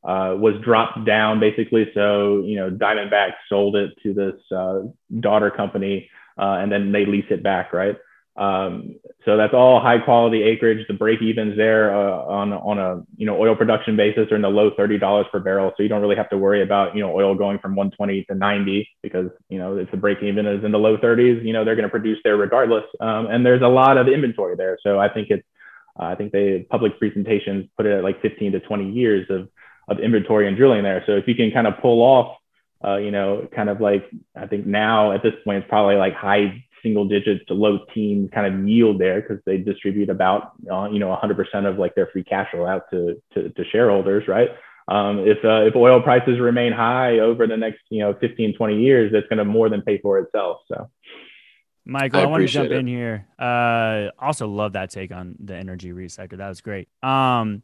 [0.05, 1.91] uh, was dropped down basically.
[1.95, 4.35] So, you know, Diamondback sold it to this
[5.21, 6.09] daughter company
[6.39, 7.97] uh, and then they lease it back, right?
[8.35, 10.87] Um, so that's all high quality acreage.
[10.89, 14.43] The break evens there uh, on on a you know oil production basis are in
[14.43, 15.73] the low thirty dollars per barrel.
[15.77, 18.35] So you don't really have to worry about you know oil going from 120 to
[18.35, 21.63] 90 because you know if the break even is in the low 30s, you know
[21.63, 22.85] they're going to produce there regardless.
[23.01, 24.79] Um, and there's a lot of inventory there.
[24.83, 25.47] So I think it's
[26.01, 29.49] uh, I think they public presentations put it at like 15 to 20 years of
[29.89, 31.03] of inventory and drilling there.
[31.07, 32.39] So if you can kind of pull off
[32.85, 34.05] uh, you know, kind of like
[34.37, 38.29] I think now at this point it's probably like high single digits to low teen
[38.29, 42.09] kind of yield there because they distribute about uh, you know 100% of like their
[42.13, 44.51] free cash flow out to, to, to shareholders, right?
[44.89, 48.81] um, if uh, if oil prices remain high over the next you know 15 20
[48.81, 50.91] years it's going to more than pay for itself so
[51.85, 52.77] michael i, I want to jump it.
[52.77, 56.89] in here uh, also love that take on the energy REIT sector that was great
[57.03, 57.63] um,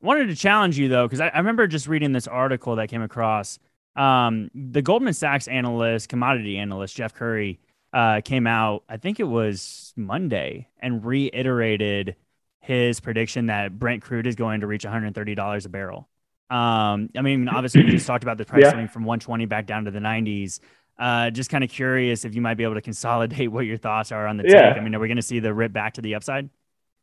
[0.00, 3.02] wanted to challenge you though because I, I, remember just reading this article that came
[3.02, 3.58] across
[3.98, 7.60] um, the goldman sachs analyst commodity analyst jeff Currie,
[7.92, 12.16] uh, came out i think it was monday and reiterated
[12.60, 16.08] his prediction that brent crude is going to reach $130 a barrel
[16.50, 18.86] um, I mean, obviously, we just talked about the price yeah.
[18.86, 20.60] from 120 back down to the 90s.
[20.98, 24.10] Uh, just kind of curious if you might be able to consolidate what your thoughts
[24.12, 24.70] are on the yeah.
[24.70, 24.78] take.
[24.78, 26.48] I mean, are we going to see the rip back to the upside?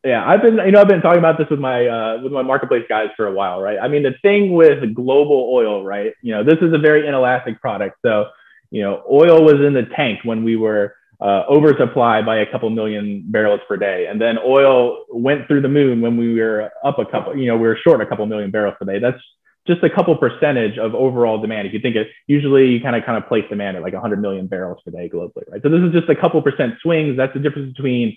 [0.06, 2.44] Yeah, I've been, you know, I've been talking about this with my uh, with my
[2.44, 3.80] marketplace guys for a while, right?
[3.82, 6.14] I mean, the thing with global oil, right?
[6.22, 7.98] You know, this is a very inelastic product.
[8.06, 8.26] So,
[8.70, 12.70] you know, oil was in the tank when we were uh, oversupply by a couple
[12.70, 14.06] million barrels per day.
[14.06, 17.56] And then oil went through the moon when we were up a couple, you know,
[17.56, 19.00] we were short a couple million barrels per day.
[19.00, 19.22] That's
[19.66, 21.68] just a couple percentage of overall demand.
[21.68, 24.22] If you think it, usually you kind of kind of place demand at like 100
[24.22, 25.64] million barrels per day globally, right?
[25.64, 27.18] So this is just a couple percent swings.
[27.18, 28.16] That's the difference between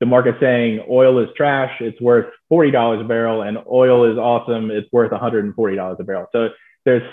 [0.00, 4.70] the market saying oil is trash, it's worth $40 a barrel, and oil is awesome,
[4.70, 6.26] it's worth $140 a barrel.
[6.32, 6.50] So
[6.84, 7.08] there's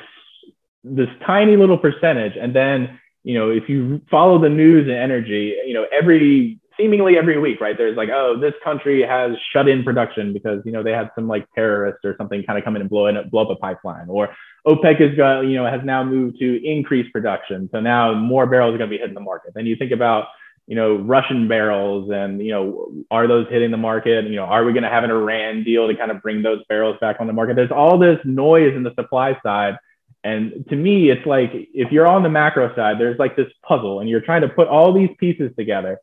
[0.84, 5.56] this tiny little percentage, and then you know, if you follow the news and energy,
[5.66, 7.78] you know, every seemingly every week, right?
[7.78, 11.28] There's like, oh, this country has shut in production because you know they had some
[11.28, 14.08] like terrorist or something kind of come in and blow in, blow up a pipeline,
[14.10, 14.30] or
[14.68, 18.74] OPEC is got you know has now moved to increase production, so now more barrels
[18.74, 19.54] are going to be hitting the market.
[19.56, 20.26] Then you think about
[20.68, 24.26] you know Russian barrels and you know are those hitting the market?
[24.26, 26.64] You know, are we going to have an Iran deal to kind of bring those
[26.70, 27.56] barrels back on the market?
[27.56, 29.78] There's all this noise in the supply side
[30.24, 34.00] and to me, it's like if you're on the macro side, there's like this puzzle
[34.00, 36.00] and you're trying to put all these pieces together.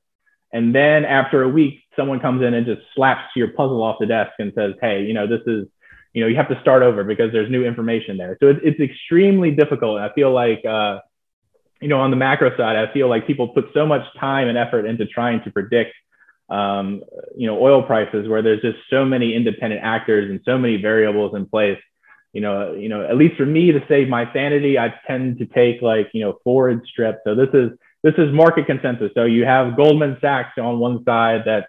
[0.52, 4.06] And then after a week, someone comes in and just slaps your puzzle off the
[4.06, 5.66] desk and says, Hey, you know, this is,
[6.12, 8.36] you know, you have to start over because there's new information there.
[8.40, 10.00] So it's, it's extremely difficult.
[10.00, 10.98] I feel like, uh,
[11.80, 14.58] you know, on the macro side, I feel like people put so much time and
[14.58, 15.92] effort into trying to predict,
[16.48, 17.02] um,
[17.36, 21.34] you know, oil prices where there's just so many independent actors and so many variables
[21.34, 21.78] in place
[22.32, 25.46] you know, you know, at least for me to save my sanity, I tend to
[25.46, 27.20] take like, you know, forward strip.
[27.24, 27.70] So this is
[28.02, 29.10] this is market consensus.
[29.14, 31.66] So you have Goldman Sachs on one side that's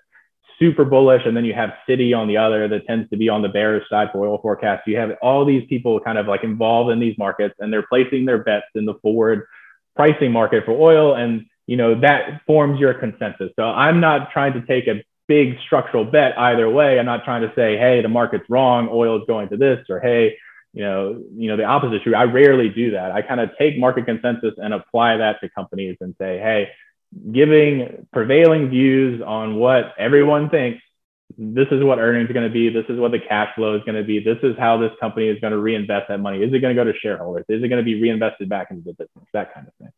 [0.60, 3.42] super bullish, and then you have Citi on the other that tends to be on
[3.42, 4.84] the bearish side for oil forecasts.
[4.86, 8.26] You have all these people kind of like involved in these markets, and they're placing
[8.26, 9.48] their bets in the forward
[9.96, 13.52] pricing market for oil, and you know that forms your consensus.
[13.56, 17.00] So I'm not trying to take a big structural bet either way.
[17.00, 20.00] I'm not trying to say, hey, the market's wrong, oil is going to this, or
[20.00, 20.36] hey,
[20.74, 22.16] you know, you know, the opposite true.
[22.16, 23.12] I rarely do that.
[23.12, 26.70] I kind of take market consensus and apply that to companies and say, hey,
[27.32, 30.82] giving prevailing views on what everyone thinks,
[31.38, 33.84] this is what earnings are going to be, this is what the cash flow is
[33.84, 36.40] going to be, this is how this company is going to reinvest that money.
[36.40, 37.46] Is it going to go to shareholders?
[37.50, 39.26] Is it going to be reinvested back into the business?
[39.34, 39.92] That kind of thing.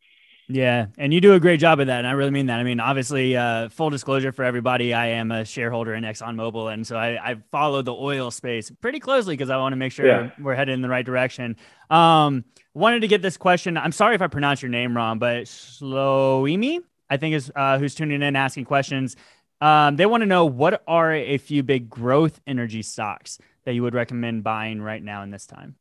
[0.49, 2.59] Yeah, and you do a great job of that, and I really mean that.
[2.59, 6.85] I mean, obviously, uh, full disclosure for everybody, I am a shareholder in ExxonMobil, and
[6.85, 10.05] so I, I follow the oil space pretty closely because I want to make sure
[10.05, 10.31] yeah.
[10.39, 11.55] we're headed in the right direction.
[11.89, 13.77] Um, wanted to get this question.
[13.77, 16.79] I'm sorry if I pronounce your name wrong, but Shloimi,
[17.09, 19.15] I think is uh, who's tuning in asking questions.
[19.63, 23.81] Um, they want to know what are a few big growth energy stocks that you
[23.83, 25.75] would recommend buying right now in this time.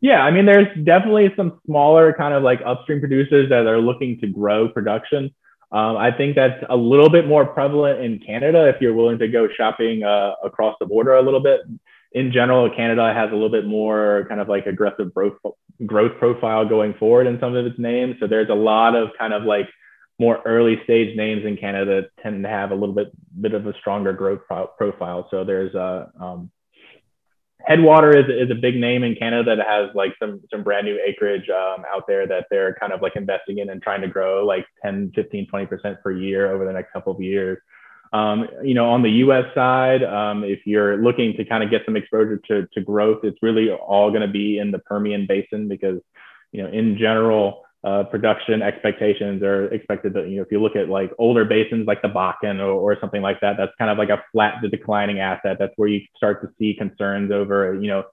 [0.00, 4.18] Yeah, I mean, there's definitely some smaller kind of like upstream producers that are looking
[4.18, 5.32] to grow production.
[5.70, 9.28] Um, I think that's a little bit more prevalent in Canada if you're willing to
[9.28, 11.60] go shopping uh, across the border a little bit.
[12.10, 15.34] In general, Canada has a little bit more kind of like aggressive growth
[15.86, 18.16] growth profile going forward in some of its names.
[18.18, 19.68] So there's a lot of kind of like
[20.22, 23.08] more early stage names in Canada tend to have a little bit
[23.40, 25.26] bit of a stronger growth pro- profile.
[25.32, 26.50] So there's a uh, um,
[27.64, 31.00] Headwater is, is a big name in Canada that has like some some brand new
[31.04, 34.46] acreage um, out there that they're kind of like investing in and trying to grow
[34.46, 37.58] like 10, 15, 20% per year over the next couple of years.
[38.12, 41.82] Um, you know, on the US side, um, if you're looking to kind of get
[41.84, 45.68] some exposure to, to growth, it's really all going to be in the Permian Basin
[45.68, 46.00] because,
[46.50, 50.76] you know, in general, uh, production expectations are expected to, you know, if you look
[50.76, 53.98] at like older basins like the Bakken or, or something like that, that's kind of
[53.98, 55.56] like a flat to declining asset.
[55.58, 58.04] That's where you start to see concerns over, you know,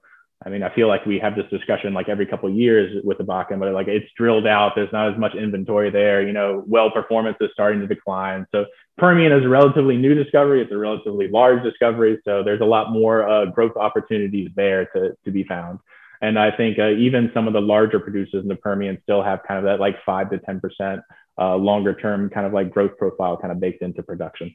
[0.44, 3.18] I mean, I feel like we have this discussion like every couple of years with
[3.18, 4.72] the Bakken, but like it's drilled out.
[4.74, 6.26] There's not as much inventory there.
[6.26, 8.46] You know, well performance is starting to decline.
[8.50, 8.64] So
[8.96, 10.62] Permian is a relatively new discovery.
[10.62, 12.18] It's a relatively large discovery.
[12.24, 15.78] So there's a lot more uh, growth opportunities there to, to be found.
[16.20, 19.40] And I think uh, even some of the larger producers in the Permian still have
[19.46, 21.02] kind of that like five to 10%
[21.38, 24.54] uh, longer term kind of like growth profile kind of baked into production.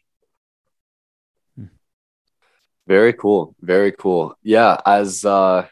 [2.88, 3.56] Very cool.
[3.62, 4.38] Very cool.
[4.44, 4.78] Yeah.
[4.86, 5.68] As, uh,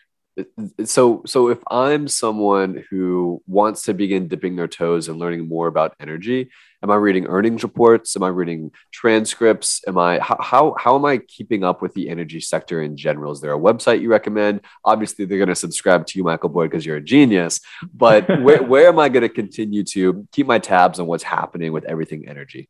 [0.84, 5.68] so so if i'm someone who wants to begin dipping their toes and learning more
[5.68, 6.50] about energy
[6.82, 8.16] am i reading earnings reports?
[8.16, 9.82] Am i reading transcripts?
[9.88, 13.32] Am i how how, how am i keeping up with the energy sector in general?
[13.32, 14.62] Is there a website you recommend?
[14.84, 17.62] Obviously they're going to subscribe to you michael boyd because you're a genius
[17.94, 21.72] but where, where am i going to continue to keep my tabs on what's happening
[21.72, 22.70] with everything energy?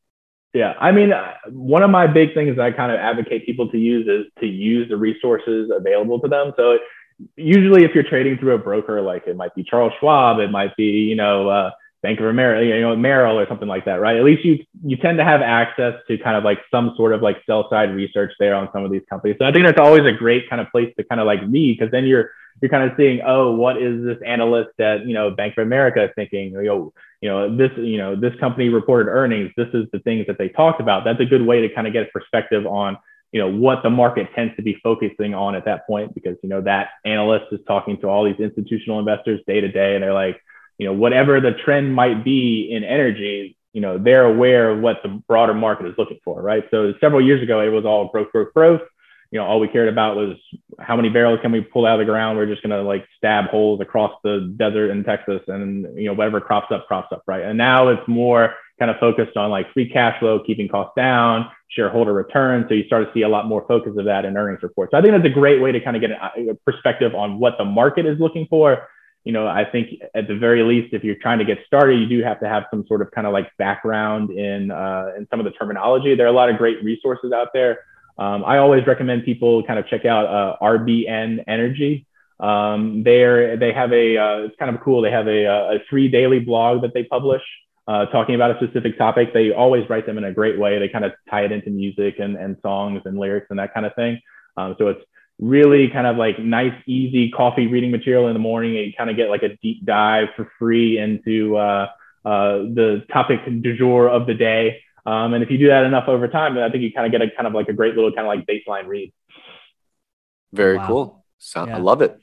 [0.53, 3.71] Yeah, I mean, uh, one of my big things that I kind of advocate people
[3.71, 6.53] to use is to use the resources available to them.
[6.55, 6.77] So
[7.35, 10.75] usually if you're trading through a broker, like it might be Charles Schwab, it might
[10.75, 11.71] be, you know, uh,
[12.03, 14.17] Bank of America, you know, Merrill or something like that, right?
[14.17, 17.21] At least you you tend to have access to kind of like some sort of
[17.21, 19.37] like sell side research there on some of these companies.
[19.39, 21.79] So I think that's always a great kind of place to kind of like read
[21.79, 25.31] because then you're you're kind of seeing, oh, what is this analyst at you know
[25.31, 26.51] Bank of America thinking?
[26.51, 29.51] You know, you know this you know this company reported earnings.
[29.55, 31.05] This is the things that they talked about.
[31.05, 32.97] That's a good way to kind of get a perspective on
[33.33, 36.47] you know what the market tends to be focusing on at that point because you
[36.47, 40.13] know that analyst is talking to all these institutional investors day to day and they're
[40.13, 40.39] like
[40.77, 44.97] you know whatever the trend might be in energy you know they're aware of what
[45.03, 46.63] the broader market is looking for right?
[46.71, 48.81] So several years ago it was all growth growth growth.
[49.31, 50.37] You know all we cared about was
[50.79, 52.37] how many barrels can we pull out of the ground?
[52.37, 56.13] We're just going to like stab holes across the desert in texas and you know
[56.13, 57.43] whatever crops up crops up right?
[57.43, 58.53] And now it's more
[58.83, 62.65] kind of focused on like free cash flow keeping costs down shareholder return.
[62.67, 64.91] So you start to see a lot more focus of that in earnings reports.
[64.91, 67.53] So I think that's a great way to kind of get a perspective on what
[67.57, 68.89] the market is looking for.
[69.23, 72.07] You know, I think at the very least, if you're trying to get started, you
[72.07, 75.39] do have to have some sort of kind of like background in uh, in some
[75.39, 76.13] of the terminology.
[76.13, 77.79] There are a lot of great resources out there.
[78.17, 82.05] Um, I always recommend people kind of check out uh, RBN Energy.
[82.41, 85.01] Um, they they have a uh, it's kind of cool.
[85.01, 87.43] They have a, a free daily blog that they publish
[87.87, 89.33] uh, talking about a specific topic.
[89.33, 90.79] They always write them in a great way.
[90.79, 93.85] They kind of tie it into music and, and songs and lyrics and that kind
[93.85, 94.19] of thing.
[94.55, 95.01] Um, so it's
[95.39, 98.77] really kind of like nice, easy coffee reading material in the morning.
[98.77, 101.87] And you kind of get like a deep dive for free into uh,
[102.23, 104.81] uh, the topic du jour of the day.
[105.05, 107.11] Um, and if you do that enough over time, then I think you kind of
[107.11, 109.11] get a kind of like a great little kind of like baseline read.
[110.53, 110.87] Very wow.
[110.87, 111.25] cool.
[111.39, 111.75] So, yeah.
[111.75, 112.17] I love it.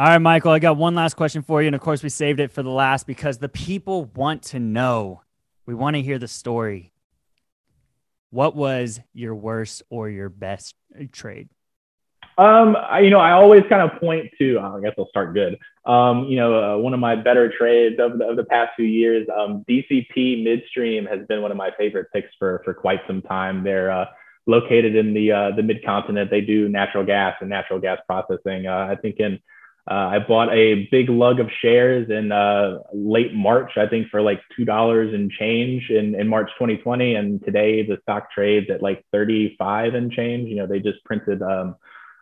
[0.00, 1.66] All right, Michael, I got one last question for you.
[1.66, 5.22] And of course, we saved it for the last because the people want to know.
[5.66, 6.92] We want to hear the story.
[8.30, 10.76] What was your worst or your best
[11.10, 11.48] trade?
[12.36, 15.58] Um, I, you know, I always kind of point to, I guess I'll start good.
[15.84, 18.86] Um, you know, uh, one of my better trades of the, of the past few
[18.86, 23.20] years, um, DCP Midstream has been one of my favorite picks for, for quite some
[23.22, 23.64] time.
[23.64, 24.04] They're uh,
[24.46, 26.30] located in the, uh, the mid continent.
[26.30, 28.68] They do natural gas and natural gas processing.
[28.68, 29.40] Uh, I think in
[29.90, 34.20] uh, I bought a big lug of shares in uh, late March, I think for
[34.20, 38.82] like two dollars and change in, in March 2020, and today the stock trades at
[38.82, 40.48] like 35 and change.
[40.48, 41.40] You know, they just printed.
[41.40, 41.76] Um,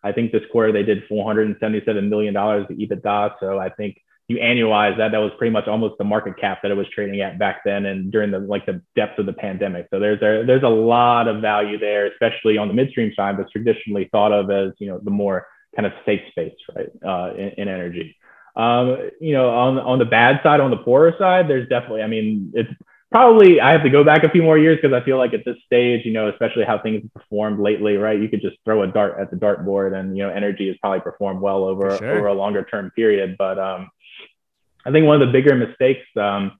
[0.04, 3.32] I think this quarter they did 477 million dollars of EBITDA.
[3.40, 6.70] So I think you annualize that, that was pretty much almost the market cap that
[6.70, 9.88] it was trading at back then and during the like the depth of the pandemic.
[9.90, 13.50] So there's a, there's a lot of value there, especially on the midstream side, that's
[13.50, 17.48] traditionally thought of as you know the more kind of safe space, right, uh, in,
[17.58, 18.16] in, energy.
[18.56, 22.02] Um, you know, on on the bad side, on the poorer side, there's definitely.
[22.02, 22.70] I mean, it's
[23.12, 25.44] probably I have to go back a few more years because I feel like at
[25.44, 28.20] this stage, you know, especially how things have performed lately, right?
[28.20, 31.00] You could just throw a dart at the dartboard, and you know, energy has probably
[31.00, 32.18] performed well over sure.
[32.18, 33.36] over a longer term period.
[33.38, 33.90] But um,
[34.86, 36.06] I think one of the bigger mistakes.
[36.16, 36.58] Um,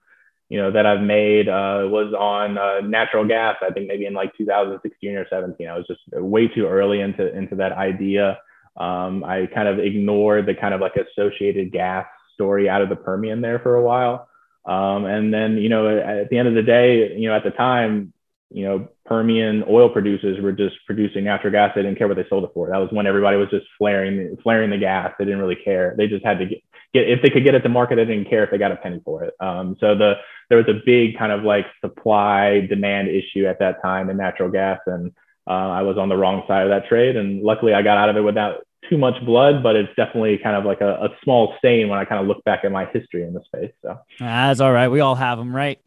[0.48, 3.56] you know that I've made uh, was on uh, natural gas.
[3.62, 5.68] I think maybe in like 2016 or 17.
[5.68, 8.38] I was just way too early into into that idea.
[8.76, 12.96] Um, I kind of ignored the kind of like associated gas story out of the
[12.96, 14.28] Permian there for a while.
[14.66, 17.50] Um, and then, you know, at the end of the day, you know, at the
[17.50, 18.12] time,
[18.50, 21.72] you know, Permian oil producers were just producing natural gas.
[21.74, 22.68] They didn't care what they sold it for.
[22.68, 25.12] That was when everybody was just flaring, flaring the gas.
[25.18, 25.94] They didn't really care.
[25.96, 26.58] They just had to get,
[26.92, 28.76] get if they could get it to market, they didn't care if they got a
[28.76, 29.34] penny for it.
[29.40, 30.14] Um, so the
[30.48, 34.50] there was a big kind of like supply demand issue at that time in natural
[34.50, 35.12] gas, and
[35.46, 37.16] uh, I was on the wrong side of that trade.
[37.16, 40.56] And luckily, I got out of it without too much blood, but it's definitely kind
[40.56, 43.22] of like a, a, small stain when I kind of look back at my history
[43.22, 43.72] in the space.
[43.82, 44.88] So that's all right.
[44.88, 45.78] We all have them, right?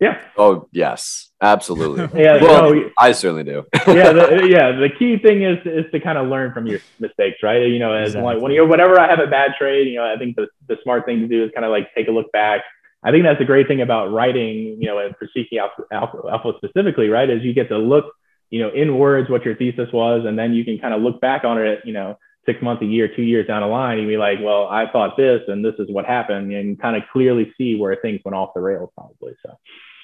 [0.00, 0.20] Yeah.
[0.36, 2.08] Oh yes, absolutely.
[2.22, 2.40] yeah.
[2.40, 3.66] Well, no, I certainly do.
[3.88, 4.12] yeah.
[4.12, 4.72] The, yeah.
[4.72, 7.62] The key thing is is to kind of learn from your mistakes, right?
[7.62, 8.34] You know, as exactly.
[8.34, 10.76] like when you whatever I have a bad trade, you know, I think the the
[10.84, 12.62] smart thing to do is kind of like take a look back.
[13.02, 16.18] I think that's the great thing about writing, you know, and for seeking alpha, alpha,
[16.30, 17.30] alpha specifically, right?
[17.30, 18.06] Is you get to look,
[18.50, 21.20] you know, in words what your thesis was, and then you can kind of look
[21.20, 22.18] back on it, you know,
[22.48, 25.18] six months, a year, two years down the line, you'd be like, well, I thought
[25.18, 28.54] this and this is what happened, and kind of clearly see where things went off
[28.54, 29.34] the rails, probably.
[29.44, 29.58] So,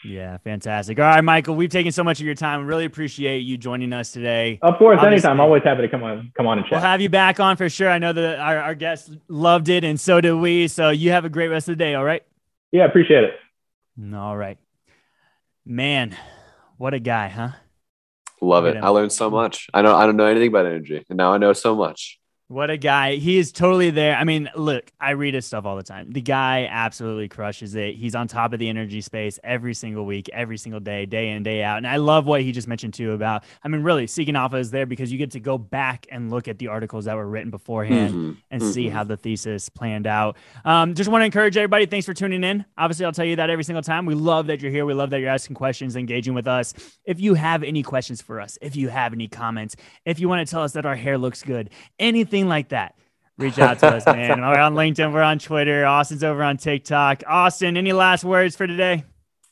[0.04, 0.98] Yeah, fantastic.
[0.98, 2.66] All right, Michael, we've taken so much of your time.
[2.66, 4.58] Really appreciate you joining us today.
[4.60, 5.40] Of course, Obviously, anytime.
[5.40, 6.72] Always happy to come on, come on and chat.
[6.72, 7.88] We'll have you back on for sure.
[7.88, 10.68] I know that our, our guests loved it, and so did we.
[10.68, 11.94] So you have a great rest of the day.
[11.94, 12.22] All right.
[12.72, 14.14] Yeah, appreciate it.
[14.14, 14.58] All right,
[15.64, 16.14] man.
[16.76, 17.50] What a guy, huh?
[18.40, 18.76] Love it.
[18.76, 19.68] I learned so much.
[19.72, 19.94] I don't.
[19.94, 22.18] I don't know anything about energy, and now I know so much.
[22.48, 23.16] What a guy.
[23.16, 24.14] He is totally there.
[24.16, 26.10] I mean, look, I read his stuff all the time.
[26.10, 27.94] The guy absolutely crushes it.
[27.94, 31.42] He's on top of the energy space every single week, every single day, day in,
[31.42, 31.78] day out.
[31.78, 34.70] And I love what he just mentioned too about, I mean, really, Seeking Alpha is
[34.70, 37.50] there because you get to go back and look at the articles that were written
[37.50, 38.32] beforehand mm-hmm.
[38.50, 38.72] and mm-hmm.
[38.72, 40.36] see how the thesis planned out.
[40.66, 41.86] Um, just want to encourage everybody.
[41.86, 42.66] Thanks for tuning in.
[42.76, 44.04] Obviously, I'll tell you that every single time.
[44.04, 44.84] We love that you're here.
[44.84, 46.74] We love that you're asking questions, engaging with us.
[47.06, 50.46] If you have any questions for us, if you have any comments, if you want
[50.46, 52.96] to tell us that our hair looks good, anything anything like that,
[53.38, 54.40] reach out to us, man.
[54.40, 55.86] We're on LinkedIn, we're on Twitter.
[55.86, 57.22] Austin's over on TikTok.
[57.26, 59.04] Austin, any last words for today?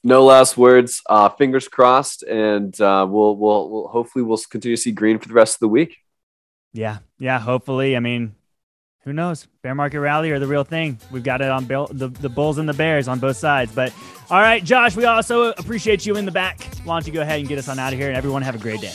[0.03, 1.01] No last words.
[1.09, 5.28] Uh, fingers crossed, and uh, we'll, we'll we'll hopefully we'll continue to see green for
[5.28, 5.97] the rest of the week.
[6.72, 7.39] Yeah, yeah.
[7.39, 8.35] Hopefully, I mean,
[9.05, 9.47] who knows?
[9.62, 10.99] Bear market rally or the real thing?
[11.12, 13.72] We've got it on Bill, the the Bulls and the Bears on both sides.
[13.72, 13.95] But
[14.28, 16.64] all right, Josh, we also appreciate you in the back.
[16.83, 18.09] Why don't you go ahead and get us on out of here?
[18.09, 18.95] And everyone have a great day.